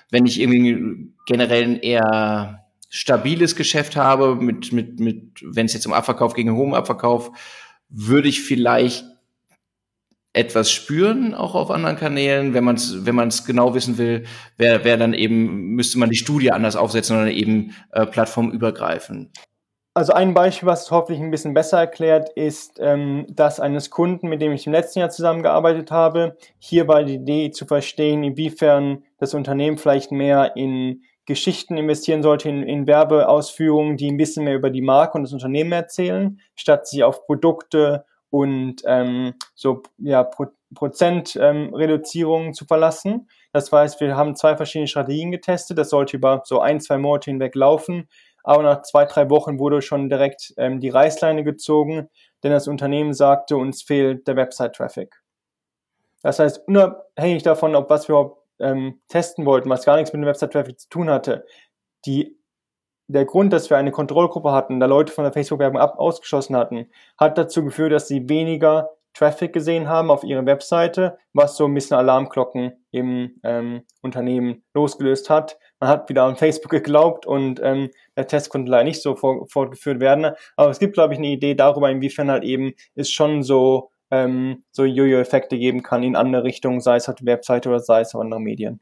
[0.09, 5.93] Wenn ich irgendwie generell eher stabiles Geschäft habe, mit, mit, mit, wenn es jetzt um
[5.93, 7.31] Abverkauf gegen hohen Abverkauf,
[7.89, 9.05] würde ich vielleicht
[10.33, 12.53] etwas spüren, auch auf anderen Kanälen.
[12.53, 14.25] Wenn man es wenn man's genau wissen will,
[14.57, 19.31] wäre wär dann eben, müsste man die Studie anders aufsetzen oder eben äh, plattformübergreifend.
[19.95, 24.43] Also ein Beispiel, was hoffentlich ein bisschen besser erklärt, ist ähm, das eines Kunden, mit
[24.43, 26.37] dem ich im letzten Jahr zusammengearbeitet habe.
[26.59, 32.49] Hier war die Idee zu verstehen, inwiefern das Unternehmen vielleicht mehr in Geschichten investieren sollte,
[32.49, 36.87] in, in Werbeausführungen, die ein bisschen mehr über die Marke und das Unternehmen erzählen, statt
[36.87, 43.29] sich auf Produkte und ähm, so ja, Pro Prozentreduzierungen ähm, zu verlassen.
[43.53, 45.77] Das heißt, wir haben zwei verschiedene Strategien getestet.
[45.77, 48.09] Das sollte über so ein, zwei Monate hinweg laufen
[48.47, 52.07] aber nach zwei, drei Wochen wurde schon direkt ähm, die Reißleine gezogen,
[52.43, 55.21] denn das Unternehmen sagte, uns fehlt der Website-Traffic.
[56.23, 60.27] Das heißt, unabhängig davon, ob was wir ähm, testen wollten, was gar nichts mit dem
[60.27, 61.45] Website-Traffic zu tun hatte,
[62.05, 62.37] die,
[63.07, 67.37] der Grund, dass wir eine Kontrollgruppe hatten, da Leute von der Facebook-Werbung ausgeschlossen hatten, hat
[67.37, 71.97] dazu geführt, dass sie weniger Traffic gesehen haben auf ihre Webseite, was so ein bisschen
[71.97, 75.57] Alarmglocken im ähm, Unternehmen losgelöst hat.
[75.79, 79.99] Man hat wieder an Facebook geglaubt und ähm, der Test konnte leider nicht so fortgeführt
[79.99, 80.33] werden.
[80.55, 84.63] Aber es gibt, glaube ich, eine Idee darüber, inwiefern halt eben es schon so ähm,
[84.71, 88.13] so Jojo-Effekte geben kann in andere Richtungen, sei es auf der Webseite oder sei es
[88.15, 88.79] auf andere Medien.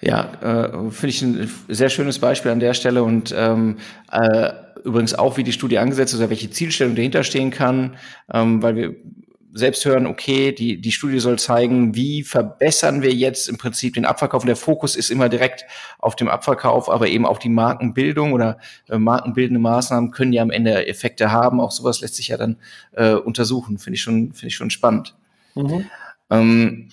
[0.00, 3.78] Ja, äh, finde ich ein sehr schönes Beispiel an der Stelle und ähm,
[4.10, 4.52] äh,
[4.84, 7.96] übrigens auch, wie die Studie angesetzt ist oder welche Zielstellung dahinter stehen kann,
[8.32, 8.96] ähm, weil wir
[9.54, 14.06] selbst hören, okay, die, die Studie soll zeigen, wie verbessern wir jetzt im Prinzip den
[14.06, 14.42] Abverkauf.
[14.42, 15.64] Und der Fokus ist immer direkt
[15.98, 20.50] auf dem Abverkauf, aber eben auch die Markenbildung oder äh, markenbildende Maßnahmen können ja am
[20.50, 21.60] Ende Effekte haben.
[21.60, 22.56] Auch sowas lässt sich ja dann
[22.92, 23.78] äh, untersuchen.
[23.78, 25.14] Finde ich schon, finde ich schon spannend.
[25.54, 25.86] Mhm.
[26.30, 26.88] Ähm,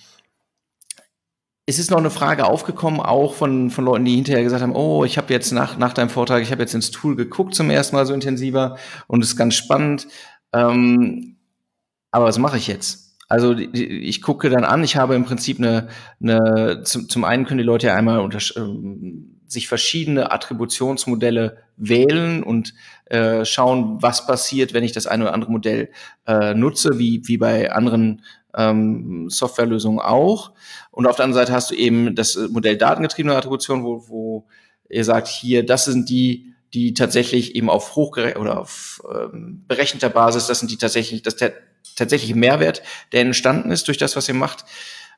[1.64, 5.04] es ist noch eine Frage aufgekommen, auch von, von Leuten, die hinterher gesagt haben, oh,
[5.04, 7.94] ich habe jetzt nach, nach deinem Vortrag, ich habe jetzt ins Tool geguckt zum ersten
[7.96, 10.08] Mal so intensiver und es ist ganz spannend.
[10.52, 11.36] Ähm,
[12.10, 13.10] aber was mache ich jetzt?
[13.28, 15.88] Also ich gucke dann an, ich habe im Prinzip eine,
[16.20, 22.42] eine zum, zum einen können die Leute ja einmal unter, ähm, sich verschiedene Attributionsmodelle wählen
[22.42, 22.74] und
[23.06, 25.90] äh, schauen, was passiert, wenn ich das eine oder andere Modell
[26.26, 28.22] äh, nutze, wie, wie bei anderen
[28.54, 30.52] ähm, Softwarelösungen auch.
[30.90, 34.46] Und auf der anderen Seite hast du eben das Modell datengetriebene Attribution, wo, wo
[34.88, 40.08] ihr sagt, hier, das sind die, die tatsächlich eben auf hochgerechnet oder auf ähm, berechneter
[40.08, 41.36] Basis, das sind die tatsächlich, das
[42.00, 42.82] der tatsächliche Mehrwert,
[43.12, 44.64] der entstanden ist durch das, was ihr macht.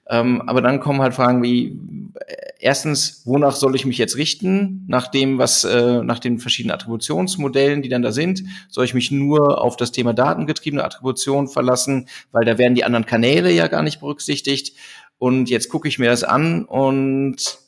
[0.08, 1.78] Ähm, aber dann kommen halt Fragen wie,
[2.26, 4.84] äh, erstens, wonach soll ich mich jetzt richten?
[4.88, 9.12] Nach dem, was, äh, nach den verschiedenen Attributionsmodellen, die dann da sind, soll ich mich
[9.12, 13.82] nur auf das Thema datengetriebene Attribution verlassen, weil da werden die anderen Kanäle ja gar
[13.82, 14.76] nicht berücksichtigt.
[15.18, 17.58] Und jetzt gucke ich mir das an und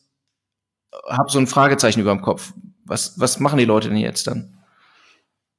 [1.08, 2.52] habe so ein Fragezeichen über dem Kopf.
[2.84, 4.53] Was, was machen die Leute denn jetzt dann?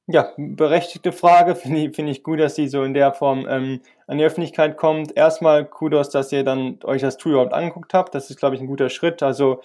[0.08, 1.56] Ja, berechtigte Frage.
[1.56, 4.76] Finde ich, finde ich gut, dass die so in der Form ähm, an die Öffentlichkeit
[4.76, 5.16] kommt.
[5.16, 8.14] Erstmal Kudos, dass ihr dann euch das Tool überhaupt angeguckt habt.
[8.14, 9.22] Das ist, glaube ich, ein guter Schritt.
[9.24, 9.62] Also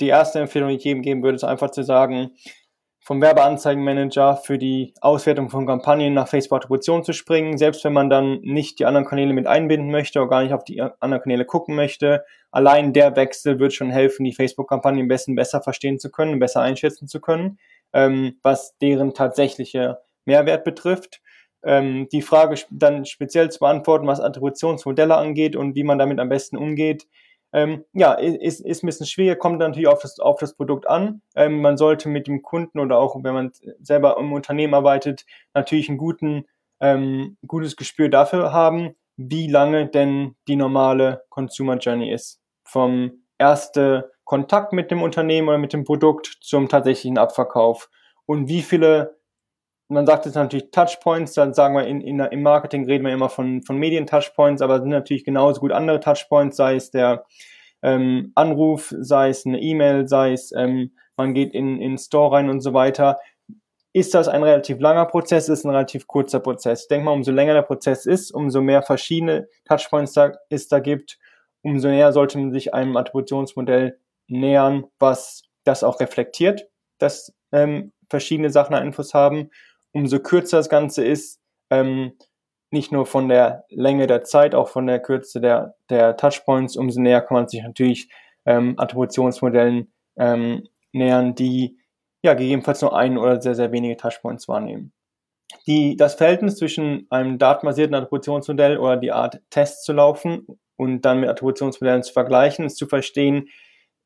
[0.00, 2.32] die erste Empfehlung, die ich jedem geben würde, ist einfach zu sagen,
[2.98, 8.40] vom Werbeanzeigenmanager für die Auswertung von Kampagnen nach Facebook-Attribution zu springen, selbst wenn man dann
[8.40, 11.76] nicht die anderen Kanäle mit einbinden möchte oder gar nicht auf die anderen Kanäle gucken
[11.76, 12.24] möchte.
[12.50, 17.06] Allein der Wechsel wird schon helfen, die Facebook-Kampagnen besser, besser verstehen zu können, besser einschätzen
[17.06, 17.58] zu können
[17.94, 21.22] ähm, was deren tatsächliche Mehrwert betrifft.
[21.62, 26.28] Ähm, die Frage dann speziell zu beantworten, was Attributionsmodelle angeht und wie man damit am
[26.28, 27.06] besten umgeht,
[27.54, 31.22] ähm, ja, ist, ist ein bisschen schwierig, kommt natürlich auf das, auf das Produkt an.
[31.36, 35.88] Ähm, man sollte mit dem Kunden oder auch wenn man selber im Unternehmen arbeitet, natürlich
[35.88, 36.46] ein guten,
[36.80, 42.40] ähm, gutes Gespür dafür haben, wie lange denn die normale Consumer Journey ist.
[42.64, 47.90] Vom erste Kontakt mit dem Unternehmen oder mit dem Produkt zum tatsächlichen Abverkauf.
[48.26, 49.18] Und wie viele,
[49.88, 53.28] man sagt jetzt natürlich Touchpoints, dann sagen wir in, in, im Marketing reden wir immer
[53.28, 57.24] von, von Medien-Touchpoints, aber es sind natürlich genauso gut andere Touchpoints, sei es der
[57.82, 62.50] ähm, Anruf, sei es eine E-Mail, sei es ähm, man geht in, in Store rein
[62.50, 63.20] und so weiter.
[63.92, 66.82] Ist das ein relativ langer Prozess, ist ein relativ kurzer Prozess.
[66.82, 70.80] Ich denke mal, umso länger der Prozess ist, umso mehr verschiedene Touchpoints da, es da
[70.80, 71.18] gibt,
[71.62, 78.50] umso näher sollte man sich einem Attributionsmodell nähern, was das auch reflektiert, dass ähm, verschiedene
[78.50, 79.50] Sachen Einfluss haben.
[79.92, 82.12] Umso kürzer das Ganze ist, ähm,
[82.70, 87.00] nicht nur von der Länge der Zeit, auch von der Kürze der, der Touchpoints, umso
[87.00, 88.10] näher kann man sich natürlich
[88.46, 91.78] ähm, Attributionsmodellen ähm, nähern, die
[92.22, 94.92] ja gegebenenfalls nur ein oder sehr, sehr wenige Touchpoints wahrnehmen.
[95.66, 101.20] Die, das Verhältnis zwischen einem datenbasierten Attributionsmodell oder die Art Tests zu laufen und dann
[101.20, 103.48] mit Attributionsmodellen zu vergleichen, ist zu verstehen,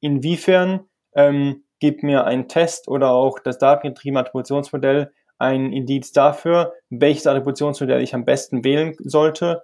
[0.00, 0.80] inwiefern
[1.14, 8.02] ähm, gibt mir ein Test oder auch das datengetriebene Attributionsmodell ein Indiz dafür, welches Attributionsmodell
[8.02, 9.62] ich am besten wählen sollte,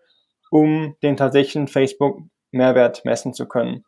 [0.50, 3.84] um den tatsächlichen Facebook-Mehrwert messen zu können.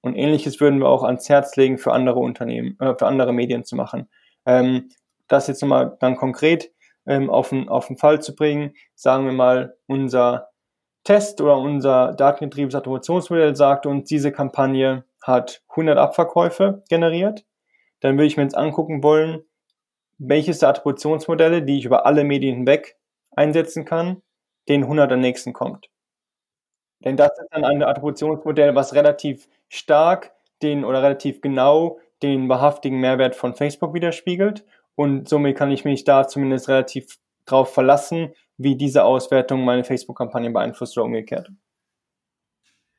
[0.00, 3.64] Und ähnliches würden wir auch ans Herz legen für andere Unternehmen, äh, für andere Medien
[3.64, 4.08] zu machen.
[4.46, 4.90] Ähm,
[5.28, 6.72] das jetzt nochmal dann konkret
[7.06, 10.48] ähm, auf, den, auf den Fall zu bringen, sagen wir mal, unser
[11.04, 17.44] Test oder unser datengetriebenes Attributionsmodell sagt uns, diese Kampagne hat 100 Abverkäufe generiert.
[18.00, 19.42] Dann würde ich mir jetzt angucken wollen,
[20.18, 22.96] welches der Attributionsmodelle, die ich über alle Medien hinweg
[23.30, 24.22] einsetzen kann,
[24.68, 25.88] den 100 am nächsten kommt.
[27.04, 32.98] Denn das ist dann ein Attributionsmodell, was relativ stark den oder relativ genau den wahrhaftigen
[32.98, 34.64] Mehrwert von Facebook widerspiegelt.
[34.96, 40.50] Und somit kann ich mich da zumindest relativ drauf verlassen, wie diese Auswertung meine Facebook-Kampagne
[40.50, 41.50] beeinflusst oder umgekehrt.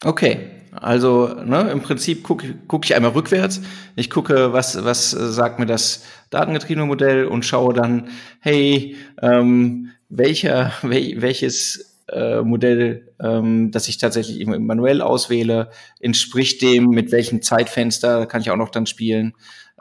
[0.05, 3.61] Okay, also ne, im Prinzip gucke guck ich einmal rückwärts.
[3.97, 8.07] Ich gucke, was, was sagt mir das datengetriebene Modell und schaue dann,
[8.39, 16.85] hey, ähm, welcher, wel, welches äh, Modell, ähm, das ich tatsächlich manuell auswähle, entspricht dem,
[16.85, 19.33] mit welchem Zeitfenster kann ich auch noch dann spielen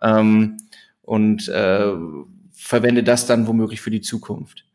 [0.03, 0.57] ähm,
[1.03, 1.93] und äh,
[2.53, 4.68] verwende das dann womöglich für die Zukunft.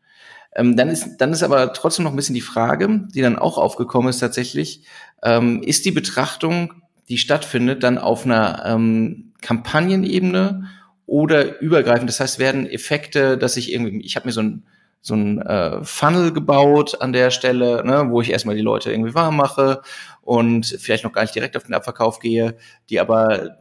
[0.54, 3.58] Ähm, dann, ist, dann ist aber trotzdem noch ein bisschen die Frage, die dann auch
[3.58, 4.84] aufgekommen ist tatsächlich,
[5.22, 10.68] ähm, ist die Betrachtung, die stattfindet, dann auf einer ähm, Kampagnenebene
[11.06, 12.08] oder übergreifend?
[12.08, 14.64] Das heißt, werden Effekte, dass ich irgendwie, ich habe mir so ein
[15.04, 19.14] so ein äh, Funnel gebaut an der Stelle, ne, wo ich erstmal die Leute irgendwie
[19.14, 19.82] warm mache
[20.22, 22.56] und vielleicht noch gar nicht direkt auf den Abverkauf gehe,
[22.88, 23.58] die aber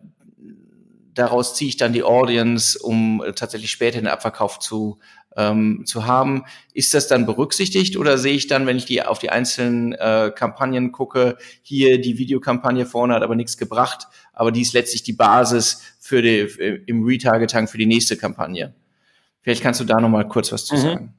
[1.13, 4.99] daraus ziehe ich dann die Audience, um tatsächlich später den Abverkauf zu
[5.37, 6.45] ähm, zu haben.
[6.73, 10.31] Ist das dann berücksichtigt oder sehe ich dann, wenn ich die auf die einzelnen äh,
[10.35, 15.13] Kampagnen gucke, hier die Videokampagne vorne hat aber nichts gebracht, aber die ist letztlich die
[15.13, 18.73] Basis für die, äh, im Retargeting für die nächste Kampagne.
[19.41, 20.79] Vielleicht kannst du da noch mal kurz was zu mhm.
[20.79, 21.13] sagen.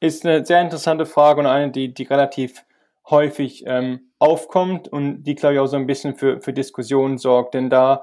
[0.00, 2.64] Ist eine sehr interessante Frage und eine, die, die relativ
[3.10, 7.54] häufig ähm, aufkommt und die, glaube ich, auch so ein bisschen für, für Diskussionen sorgt.
[7.54, 8.02] Denn da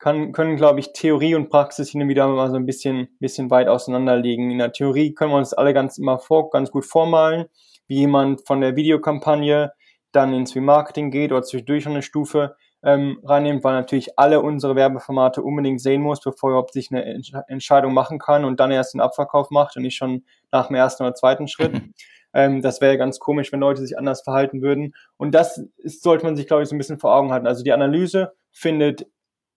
[0.00, 3.50] kann, können, glaube ich, Theorie und Praxis hin und wieder mal so ein bisschen, bisschen
[3.50, 4.50] weit auseinander liegen.
[4.50, 7.46] In der Theorie können wir uns alle ganz immer vor, ganz gut vormalen,
[7.86, 9.72] wie jemand von der Videokampagne
[10.10, 15.42] dann ins Remarketing geht oder zwischendurch eine Stufe ähm, reinnimmt, weil natürlich alle unsere Werbeformate
[15.42, 18.94] unbedingt sehen muss, bevor er überhaupt sich eine Entsch Entscheidung machen kann und dann erst
[18.94, 21.80] den Abverkauf macht und nicht schon nach dem ersten oder zweiten Schritt.
[22.32, 24.94] Ähm, das wäre ganz komisch, wenn Leute sich anders verhalten würden.
[25.16, 27.48] Und das ist, sollte man sich, glaube ich, so ein bisschen vor Augen halten.
[27.48, 29.04] Also die Analyse findet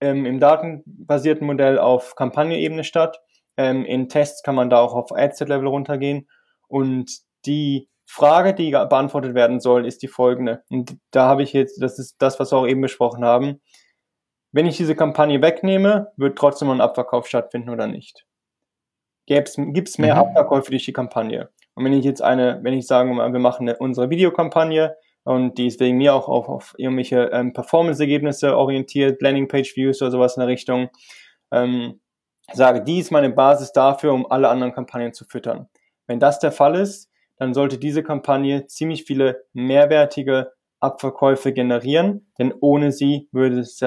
[0.03, 3.19] ähm, im datenbasierten Modell auf Kampagnenebene statt.
[3.55, 6.27] Ähm, in Tests kann man da auch auf Adset-Level runtergehen.
[6.67, 7.09] Und
[7.45, 10.63] die Frage, die beantwortet werden soll, ist die folgende.
[10.69, 13.61] Und da habe ich jetzt, das ist das, was wir auch eben besprochen haben.
[14.51, 18.25] Wenn ich diese Kampagne wegnehme, wird trotzdem ein Abverkauf stattfinden oder nicht?
[19.25, 20.21] Gibt es mehr mhm.
[20.21, 21.49] Abverkäufe durch die Kampagne?
[21.75, 25.67] Und wenn ich jetzt eine, wenn ich sage, wir machen eine, unsere Videokampagne, und die
[25.67, 30.49] ist wegen mir auch auf, auf irgendwelche ähm, Performance-Ergebnisse orientiert, Landing-Page-Views oder sowas in der
[30.49, 30.89] Richtung.
[31.51, 32.01] Ähm,
[32.51, 35.69] sage, die ist meine Basis dafür, um alle anderen Kampagnen zu füttern.
[36.07, 42.53] Wenn das der Fall ist, dann sollte diese Kampagne ziemlich viele mehrwertige Abverkäufe generieren, denn
[42.59, 43.81] ohne sie würde es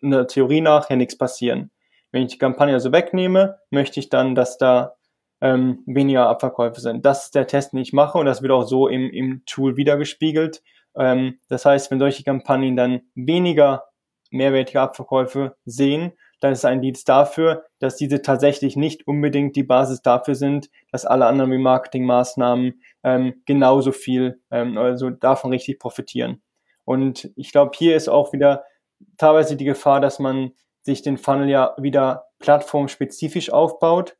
[0.00, 1.72] in der Theorie nach ja nichts passieren.
[2.12, 4.94] Wenn ich die Kampagne also wegnehme, möchte ich dann, dass da
[5.40, 7.04] ähm, weniger Abverkäufe sind.
[7.04, 9.76] Das ist der Test, den ich mache und das wird auch so im, im Tool
[9.76, 10.62] wiedergespiegelt.
[10.96, 13.84] Ähm, das heißt, wenn solche Kampagnen dann weniger
[14.30, 20.02] mehrwertige Abverkäufe sehen, dann ist ein Indiz dafür, dass diese tatsächlich nicht unbedingt die Basis
[20.02, 26.42] dafür sind, dass alle anderen Remarketing-Maßnahmen ähm, genauso viel, ähm, also davon richtig profitieren.
[26.84, 28.64] Und ich glaube, hier ist auch wieder
[29.16, 34.16] teilweise die Gefahr, dass man sich den Funnel ja wieder plattformspezifisch aufbaut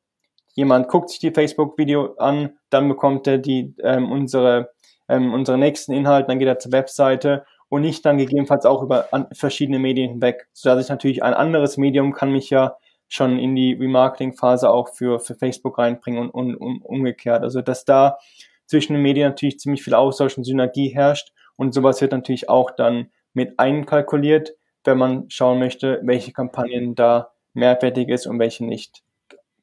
[0.58, 4.72] jemand guckt sich die Facebook-Video an, dann bekommt er die, ähm, unsere,
[5.08, 9.06] ähm, unsere nächsten Inhalte, dann geht er zur Webseite und nicht dann gegebenenfalls auch über
[9.12, 13.54] an, verschiedene Medien hinweg, sodass ich natürlich ein anderes Medium kann mich ja schon in
[13.54, 17.44] die Remarketing-Phase auch für, für Facebook reinbringen und, und, und umgekehrt.
[17.44, 18.18] Also dass da
[18.66, 22.72] zwischen den Medien natürlich ziemlich viel Austausch und Synergie herrscht und sowas wird natürlich auch
[22.72, 29.04] dann mit einkalkuliert, wenn man schauen möchte, welche Kampagnen da mehrwertig ist und welche nicht.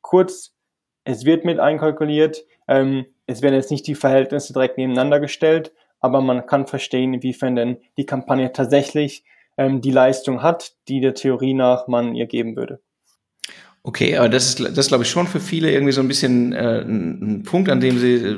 [0.02, 0.55] Kurz
[1.06, 2.44] es wird mit einkalkuliert.
[2.68, 7.56] Ähm, es werden jetzt nicht die Verhältnisse direkt nebeneinander gestellt, aber man kann verstehen, inwiefern
[7.56, 9.24] denn die Kampagne tatsächlich
[9.58, 12.82] ähm, die Leistung hat, die der Theorie nach man ihr geben würde.
[13.84, 16.82] Okay, aber das ist, das glaube ich, schon für viele irgendwie so ein bisschen äh,
[16.82, 18.36] ein, Punkt, an dem sie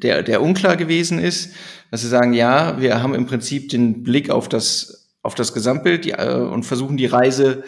[0.00, 1.54] der, der unklar gewesen ist,
[1.90, 6.04] dass sie sagen, ja, wir haben im Prinzip den Blick auf das auf das Gesamtbild
[6.04, 7.64] die, äh, und versuchen die Reise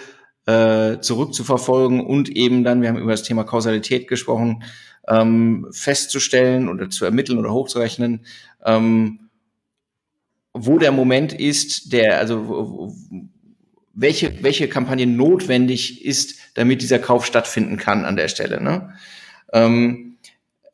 [0.49, 4.63] äh, zurückzuverfolgen und eben dann, wir haben über das Thema Kausalität gesprochen,
[5.07, 8.25] ähm, festzustellen oder zu ermitteln oder hochzurechnen,
[8.65, 9.29] ähm,
[10.55, 12.97] wo der Moment ist, der also
[13.93, 18.63] welche, welche Kampagne notwendig ist, damit dieser Kauf stattfinden kann an der Stelle.
[18.63, 18.95] Ne?
[19.53, 20.17] Ähm,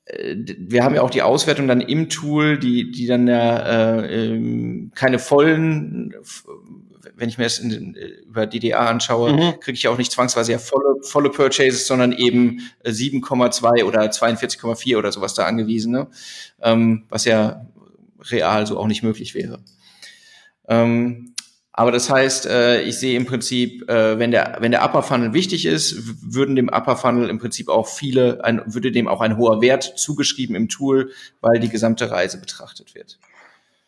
[0.04, 4.34] äh, wir haben ja auch die Auswertung dann im Tool, die, die dann ja äh,
[4.34, 6.14] ähm, keine vollen,
[7.14, 9.60] wenn ich mir das in, äh, über DDA anschaue, mhm.
[9.60, 14.96] kriege ich ja auch nicht zwangsweise ja volle, volle Purchases, sondern eben 7,2 oder 42,4
[14.96, 16.08] oder sowas da angewiesen, ne?
[16.62, 17.66] ähm, was ja
[18.30, 19.60] real so auch nicht möglich wäre.
[20.68, 21.34] Ähm,
[21.76, 25.32] aber das heißt, äh, ich sehe im Prinzip, äh, wenn der wenn der Upper Funnel
[25.32, 29.36] wichtig ist, würden dem Upper Funnel im Prinzip auch viele, ein, würde dem auch ein
[29.36, 33.18] hoher Wert zugeschrieben im Tool, weil die gesamte Reise betrachtet wird.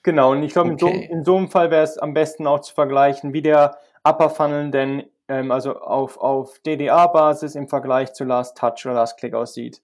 [0.07, 0.87] Genau, und ich glaube, okay.
[0.87, 3.77] in, so, in so einem Fall wäre es am besten auch zu vergleichen, wie der
[4.05, 9.19] Upper Funnel denn ähm, also auf, auf DDA-Basis im Vergleich zu Last Touch oder Last
[9.19, 9.83] Click aussieht.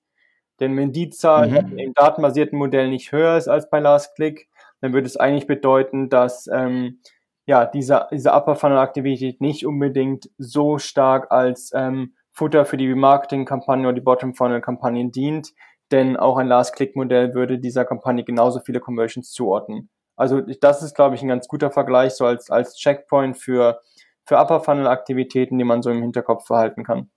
[0.61, 1.77] Denn wenn die Zahl mhm.
[1.77, 4.49] im datenbasierten Modell nicht höher ist als bei Last Click,
[4.81, 7.01] dann würde es eigentlich bedeuten, dass ähm,
[7.45, 12.95] ja, diese, diese Upper Funnel Aktivität nicht unbedingt so stark als ähm, Futter für die
[12.95, 15.53] Marketing-Kampagne oder die Bottom Funnel Kampagnen dient,
[15.91, 19.91] denn auch ein Last-Click-Modell würde dieser Kampagne genauso viele Conversions zuordnen.
[20.17, 23.81] Also das ist, glaube ich, ein ganz guter Vergleich, so als, als Checkpoint für,
[24.25, 27.11] für Upper Funnel Aktivitäten, die man so im Hinterkopf verhalten kann.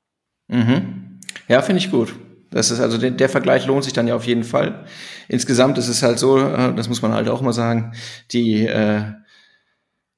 [0.48, 1.20] Mhm.
[1.48, 2.16] Ja, finde ich gut.
[2.52, 4.86] Das ist also der, der, Vergleich lohnt sich dann ja auf jeden Fall.
[5.28, 7.94] Insgesamt ist es halt so, äh, das muss man halt auch mal sagen,
[8.32, 9.12] die äh,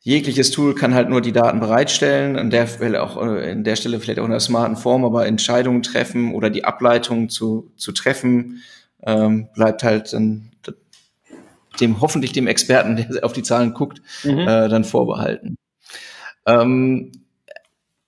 [0.02, 3.76] jegliches Tool kann halt nur die Daten bereitstellen, an der Stelle auch, äh, in der
[3.76, 7.92] Stelle vielleicht auch in einer smarten Form, aber Entscheidungen treffen oder die Ableitung zu, zu
[7.92, 8.62] treffen,
[9.04, 10.52] ähm, bleibt halt dann
[11.78, 14.40] dem, hoffentlich dem Experten, der auf die Zahlen guckt, mhm.
[14.40, 15.58] äh, dann vorbehalten.
[16.46, 17.12] Ähm,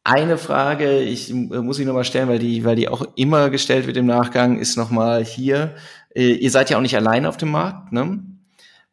[0.03, 3.97] eine Frage, ich muss ich nochmal stellen, weil die, weil die auch immer gestellt wird
[3.97, 5.75] im Nachgang, ist nochmal hier.
[6.15, 8.23] Äh, ihr seid ja auch nicht allein auf dem Markt, ne?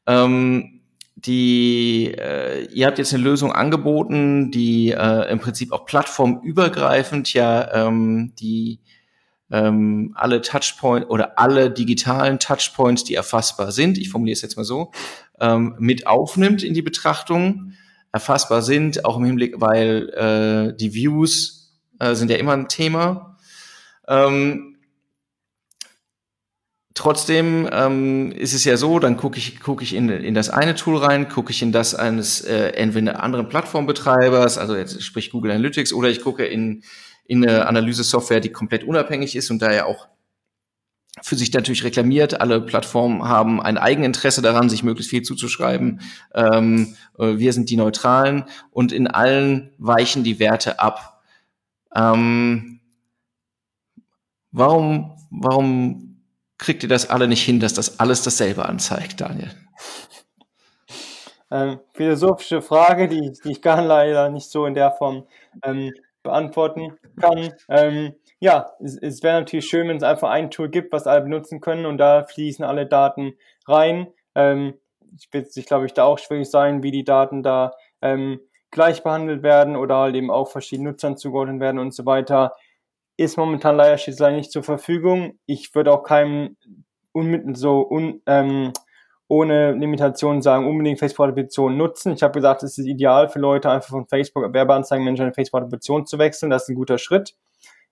[0.06, 0.76] Ähm,
[1.14, 7.86] die, äh, ihr habt jetzt eine Lösung angeboten, die äh, im Prinzip auch plattformübergreifend ja
[7.86, 8.80] ähm, die
[9.50, 14.64] ähm, alle Touchpoints oder alle digitalen Touchpoints, die erfassbar sind, ich formuliere es jetzt mal
[14.64, 14.92] so,
[15.40, 17.72] ähm, mit aufnimmt in die Betrachtung,
[18.12, 23.36] erfassbar sind, auch im Hinblick, weil äh, die Views äh, sind ja immer ein Thema.
[24.08, 24.76] Ähm,
[26.96, 30.74] Trotzdem ähm, ist es ja so, dann gucke ich, guck ich in, in das eine
[30.74, 35.50] Tool rein, gucke ich in das eines äh, entweder anderen Plattformbetreibers, also jetzt sprich Google
[35.50, 36.84] Analytics, oder ich gucke in,
[37.28, 40.08] in eine Analyse-Software, die komplett unabhängig ist und daher auch
[41.22, 42.40] für sich natürlich reklamiert.
[42.40, 46.00] Alle Plattformen haben ein Eigeninteresse daran, sich möglichst viel zuzuschreiben.
[46.34, 51.22] Ähm, äh, wir sind die Neutralen und in allen weichen die Werte ab.
[51.94, 52.80] Ähm,
[54.52, 56.22] warum, warum
[56.58, 59.50] kriegt ihr das alle nicht hin, dass das alles dasselbe anzeigt, Daniel?
[61.50, 65.26] Ähm, philosophische Frage, die, die ich gar leider nicht so in der Form
[65.62, 65.92] ähm,
[66.26, 67.52] beantworten kann.
[67.68, 71.22] Ähm, ja, es, es wäre natürlich schön, wenn es einfach ein Tool gibt, was alle
[71.22, 73.34] benutzen können und da fließen alle Daten
[73.66, 74.08] rein.
[74.34, 74.74] Ähm,
[75.16, 79.02] es wird sich, glaube ich, da auch schwierig sein, wie die Daten da ähm, gleich
[79.02, 82.52] behandelt werden oder halt eben auch verschiedenen Nutzern zugeordnet werden und so weiter
[83.16, 85.38] ist momentan leider Schießerei nicht zur Verfügung.
[85.46, 86.56] Ich würde auch keinem
[87.54, 88.72] so un, ähm,
[89.28, 92.12] ohne Limitation sagen, unbedingt Facebook-Attribution nutzen.
[92.12, 96.18] Ich habe gesagt, es ist ideal für Leute, einfach von Facebook Werbeanzeigenmanager in Facebook-Attribution zu
[96.18, 96.50] wechseln.
[96.50, 97.34] Das ist ein guter Schritt.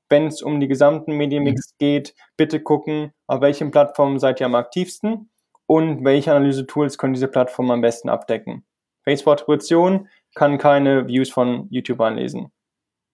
[0.08, 1.76] Wenn es um die gesamten Medienmix mhm.
[1.78, 5.30] geht, bitte gucken, auf welchen Plattformen seid ihr am aktivsten
[5.66, 8.64] und welche Analyse-Tools können diese Plattformen am besten abdecken.
[9.02, 12.52] Facebook-Attribution kann keine Views von YouTube anlesen.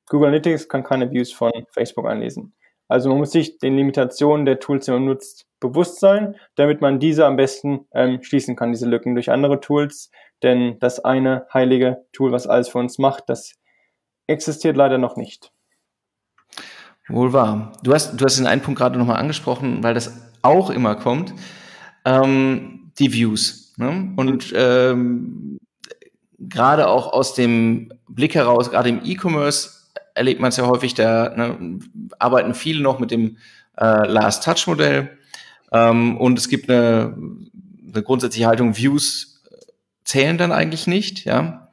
[0.08, 2.52] Google Analytics kann keine Views von Facebook anlesen.
[2.90, 6.98] Also man muss sich den Limitationen der Tools, die man nutzt, bewusst sein, damit man
[6.98, 10.10] diese am besten ähm, schließen kann, diese Lücken durch andere Tools.
[10.42, 13.52] Denn das eine heilige Tool, was alles für uns macht, das
[14.26, 15.52] existiert leider noch nicht.
[17.08, 17.74] Wohl wahr.
[17.84, 21.32] Du hast, du hast den einen Punkt gerade nochmal angesprochen, weil das auch immer kommt.
[22.04, 23.72] Ähm, die Views.
[23.76, 24.12] Ne?
[24.16, 25.58] Und ähm,
[26.40, 29.79] gerade auch aus dem Blick heraus, gerade im E-Commerce,
[30.20, 31.78] erlebt man es ja häufig, da ne,
[32.18, 33.38] arbeiten viele noch mit dem
[33.78, 35.16] äh, Last-Touch-Modell.
[35.72, 37.16] Ähm, und es gibt eine,
[37.92, 39.42] eine grundsätzliche Haltung, Views
[40.04, 41.70] zählen dann eigentlich nicht, ja.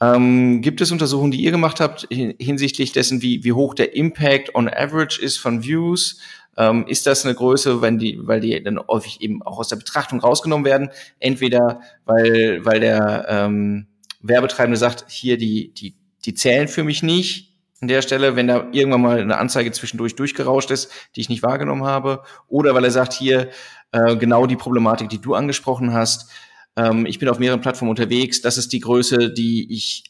[0.00, 4.54] Ähm, gibt es Untersuchungen, die ihr gemacht habt hinsichtlich dessen, wie, wie hoch der Impact
[4.54, 6.20] on average ist von Views?
[6.56, 9.76] Ähm, ist das eine Größe, wenn die, weil die dann häufig eben auch aus der
[9.76, 10.90] Betrachtung rausgenommen werden?
[11.18, 13.86] Entweder weil, weil der ähm,
[14.20, 17.47] Werbetreibende sagt, hier die, die, die zählen für mich nicht
[17.80, 21.42] an der Stelle, wenn da irgendwann mal eine Anzeige zwischendurch durchgerauscht ist, die ich nicht
[21.42, 23.50] wahrgenommen habe, oder weil er sagt, hier
[23.92, 26.30] äh, genau die Problematik, die du angesprochen hast,
[26.76, 30.04] ähm, ich bin auf mehreren Plattformen unterwegs, das ist die Größe, die ich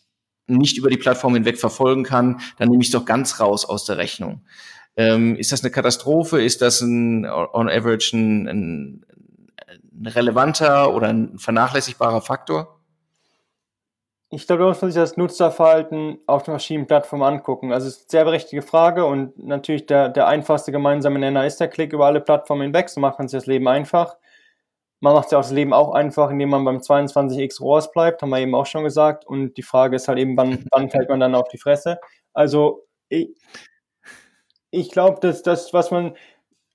[0.47, 3.85] nicht über die Plattform hinweg verfolgen kann, dann nehme ich es doch ganz raus aus
[3.85, 4.43] der Rechnung.
[4.97, 6.43] Ähm, ist das eine Katastrophe?
[6.43, 9.05] Ist das ein on average ein, ein,
[9.93, 12.78] ein relevanter oder ein vernachlässigbarer Faktor?
[14.31, 17.73] Ich glaube, da muss man sich das Nutzerverhalten auf den verschiedenen Plattformen angucken.
[17.73, 21.61] Also es ist eine sehr berechtigte Frage und natürlich der, der einfachste gemeinsame Nenner ist
[21.61, 22.91] der Klick über alle Plattformen hinweg.
[22.91, 24.17] So macht man sich das Leben einfach.
[25.01, 28.31] Man macht ja auch das Leben auch einfach, indem man beim 22x ROAS bleibt, haben
[28.31, 29.25] wir eben auch schon gesagt.
[29.27, 31.99] Und die Frage ist halt eben, wann, wann fällt man dann auf die Fresse?
[32.35, 33.31] Also ich,
[34.71, 36.15] ich glaube, dass das, was man,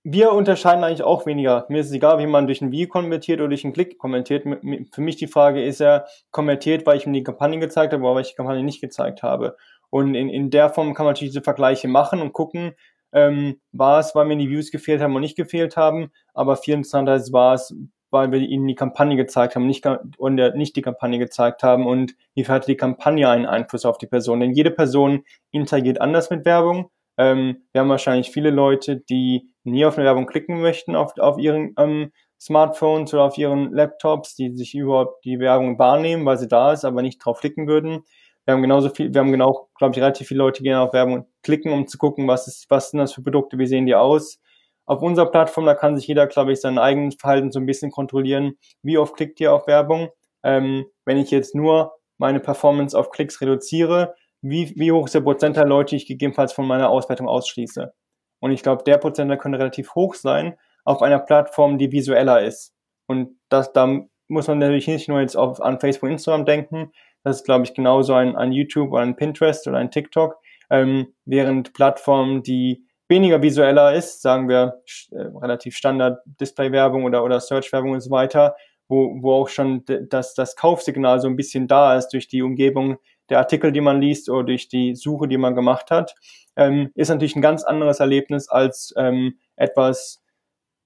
[0.03, 1.65] wir unterscheiden eigentlich auch weniger.
[1.69, 4.43] Mir ist es egal, wie man durch ein Video kommentiert oder durch einen Klick kommentiert.
[4.91, 8.15] Für mich die Frage ist ja, kommentiert, weil ich mir die Kampagne gezeigt habe oder
[8.15, 9.55] weil ich die Kampagne nicht gezeigt habe.
[9.89, 12.73] Und in, in der Form kann man natürlich diese Vergleiche machen und gucken,
[13.13, 16.73] ähm, war es, weil mir die Views gefehlt haben und nicht gefehlt haben, aber viel
[16.73, 17.73] interessanter war es,
[18.09, 19.85] weil wir ihnen die Kampagne gezeigt haben nicht,
[20.17, 24.07] und nicht die Kampagne gezeigt haben und wie hatte die Kampagne einen Einfluss auf die
[24.07, 24.39] Person.
[24.39, 26.89] Denn jede Person interagiert anders mit Werbung.
[27.17, 31.37] Ähm, wir haben wahrscheinlich viele Leute, die nie auf eine Werbung klicken möchten auf, auf
[31.37, 36.47] ihren ähm, Smartphones oder auf ihren Laptops, die sich überhaupt die Werbung wahrnehmen, weil sie
[36.47, 38.03] da ist, aber nicht drauf klicken würden.
[38.45, 40.93] Wir haben genauso viel, wir haben genau, glaube ich, relativ viele Leute, die gerne auf
[40.93, 43.95] Werbung klicken, um zu gucken, was ist, was sind das für Produkte, wie sehen die
[43.95, 44.39] aus,
[44.85, 47.91] auf unserer Plattform, da kann sich jeder, glaube ich, sein eigenes Verhalten so ein bisschen
[47.91, 48.57] kontrollieren.
[48.81, 50.09] Wie oft klickt ihr auf Werbung?
[50.43, 55.21] Ähm, wenn ich jetzt nur meine Performance auf Klicks reduziere, wie, wie hoch ist der
[55.21, 57.93] Prozentteil Leute, die ich gegebenenfalls von meiner Auswertung ausschließe?
[58.39, 62.75] Und ich glaube, der Prozentteil könnte relativ hoch sein auf einer Plattform, die visueller ist.
[63.07, 66.91] Und das, da muss man natürlich nicht nur jetzt auf, an Facebook, Instagram denken.
[67.23, 70.37] Das ist, glaube ich, genauso ein, ein YouTube oder ein Pinterest oder ein TikTok.
[70.69, 74.81] Ähm, während Plattformen, die weniger visueller ist, sagen wir
[75.11, 78.55] äh, relativ Standard Display-Werbung oder, oder Search-Werbung und so weiter,
[78.89, 82.97] wo, wo auch schon das, das Kaufsignal so ein bisschen da ist durch die Umgebung
[83.29, 86.15] der Artikel, die man liest oder durch die Suche, die man gemacht hat,
[86.55, 90.21] ähm, ist natürlich ein ganz anderes Erlebnis als ähm, etwas,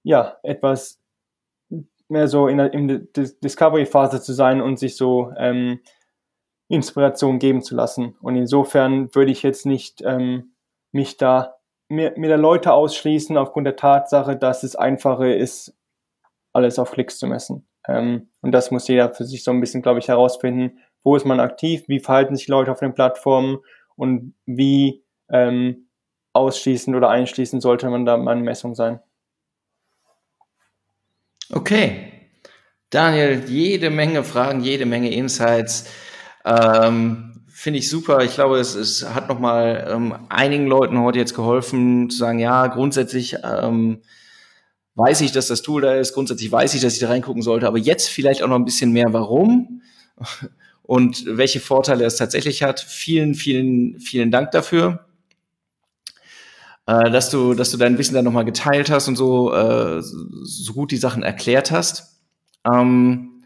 [0.04, 1.00] ja, etwas
[2.10, 5.82] mehr so in der, in der Discovery-Phase zu sein und sich so ähm,
[6.70, 8.16] Inspiration geben zu lassen.
[8.22, 10.54] Und insofern würde ich jetzt nicht ähm,
[10.92, 11.58] mich da
[11.90, 15.74] mir, mir da Leute ausschließen aufgrund der Tatsache, dass es einfacher ist,
[16.54, 17.68] alles auf Klicks zu messen.
[17.88, 20.80] Ähm, und das muss jeder für sich so ein bisschen, glaube ich, herausfinden.
[21.04, 21.84] Wo ist man aktiv?
[21.88, 23.60] Wie verhalten sich Leute auf den Plattformen?
[23.96, 25.88] Und wie ähm,
[26.34, 29.00] ausschließend oder einschließend sollte man da meine Messung sein?
[31.52, 32.14] Okay.
[32.90, 35.90] Daniel, jede Menge Fragen, jede Menge Insights.
[36.46, 38.24] Ähm, finde ich super.
[38.24, 42.68] Ich glaube, es, es hat nochmal ähm, einigen Leuten heute jetzt geholfen, zu sagen, ja,
[42.68, 44.02] grundsätzlich ähm,
[44.96, 47.68] weiß ich, dass das Tool da ist, grundsätzlich weiß ich, dass ich da reingucken sollte,
[47.68, 49.82] aber jetzt vielleicht auch noch ein bisschen mehr, warum
[50.88, 52.80] und welche Vorteile es tatsächlich hat.
[52.80, 55.06] Vielen, vielen, vielen Dank dafür.
[56.88, 60.74] Äh, dass du, dass du dein Wissen dann nochmal geteilt hast und so, äh, so
[60.74, 62.22] gut die Sachen erklärt hast.
[62.66, 63.44] Ähm,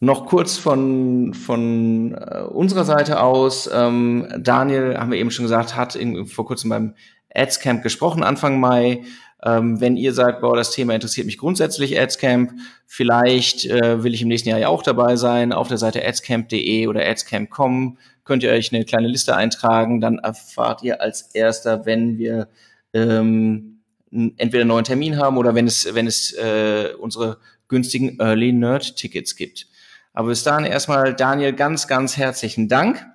[0.00, 3.68] noch kurz von, von äh, unserer Seite aus.
[3.72, 6.94] Ähm, Daniel, haben wir eben schon gesagt, hat in, vor kurzem beim
[7.34, 9.02] Adscamp gesprochen, Anfang Mai.
[9.46, 12.52] Ähm, wenn ihr sagt, boah, das Thema interessiert mich grundsätzlich, Adscamp,
[12.84, 16.88] vielleicht äh, will ich im nächsten Jahr ja auch dabei sein, auf der Seite adscamp.de
[16.88, 22.18] oder adscamp.com könnt ihr euch eine kleine Liste eintragen, dann erfahrt ihr als erster, wenn
[22.18, 22.48] wir
[22.92, 27.38] ähm, entweder einen neuen Termin haben oder wenn es, wenn es äh, unsere
[27.68, 29.68] günstigen Early Nerd Tickets gibt.
[30.12, 33.06] Aber bis dahin erstmal, Daniel, ganz, ganz herzlichen Dank.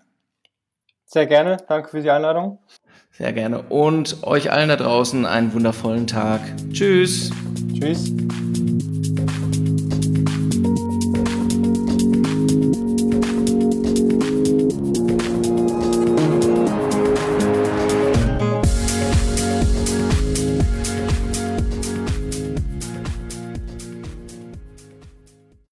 [1.06, 1.58] Sehr gerne.
[1.68, 2.60] Danke für die Einladung.
[3.12, 3.62] Sehr gerne.
[3.64, 6.42] Und euch allen da draußen einen wundervollen Tag.
[6.72, 7.32] Tschüss.
[7.74, 8.14] Tschüss.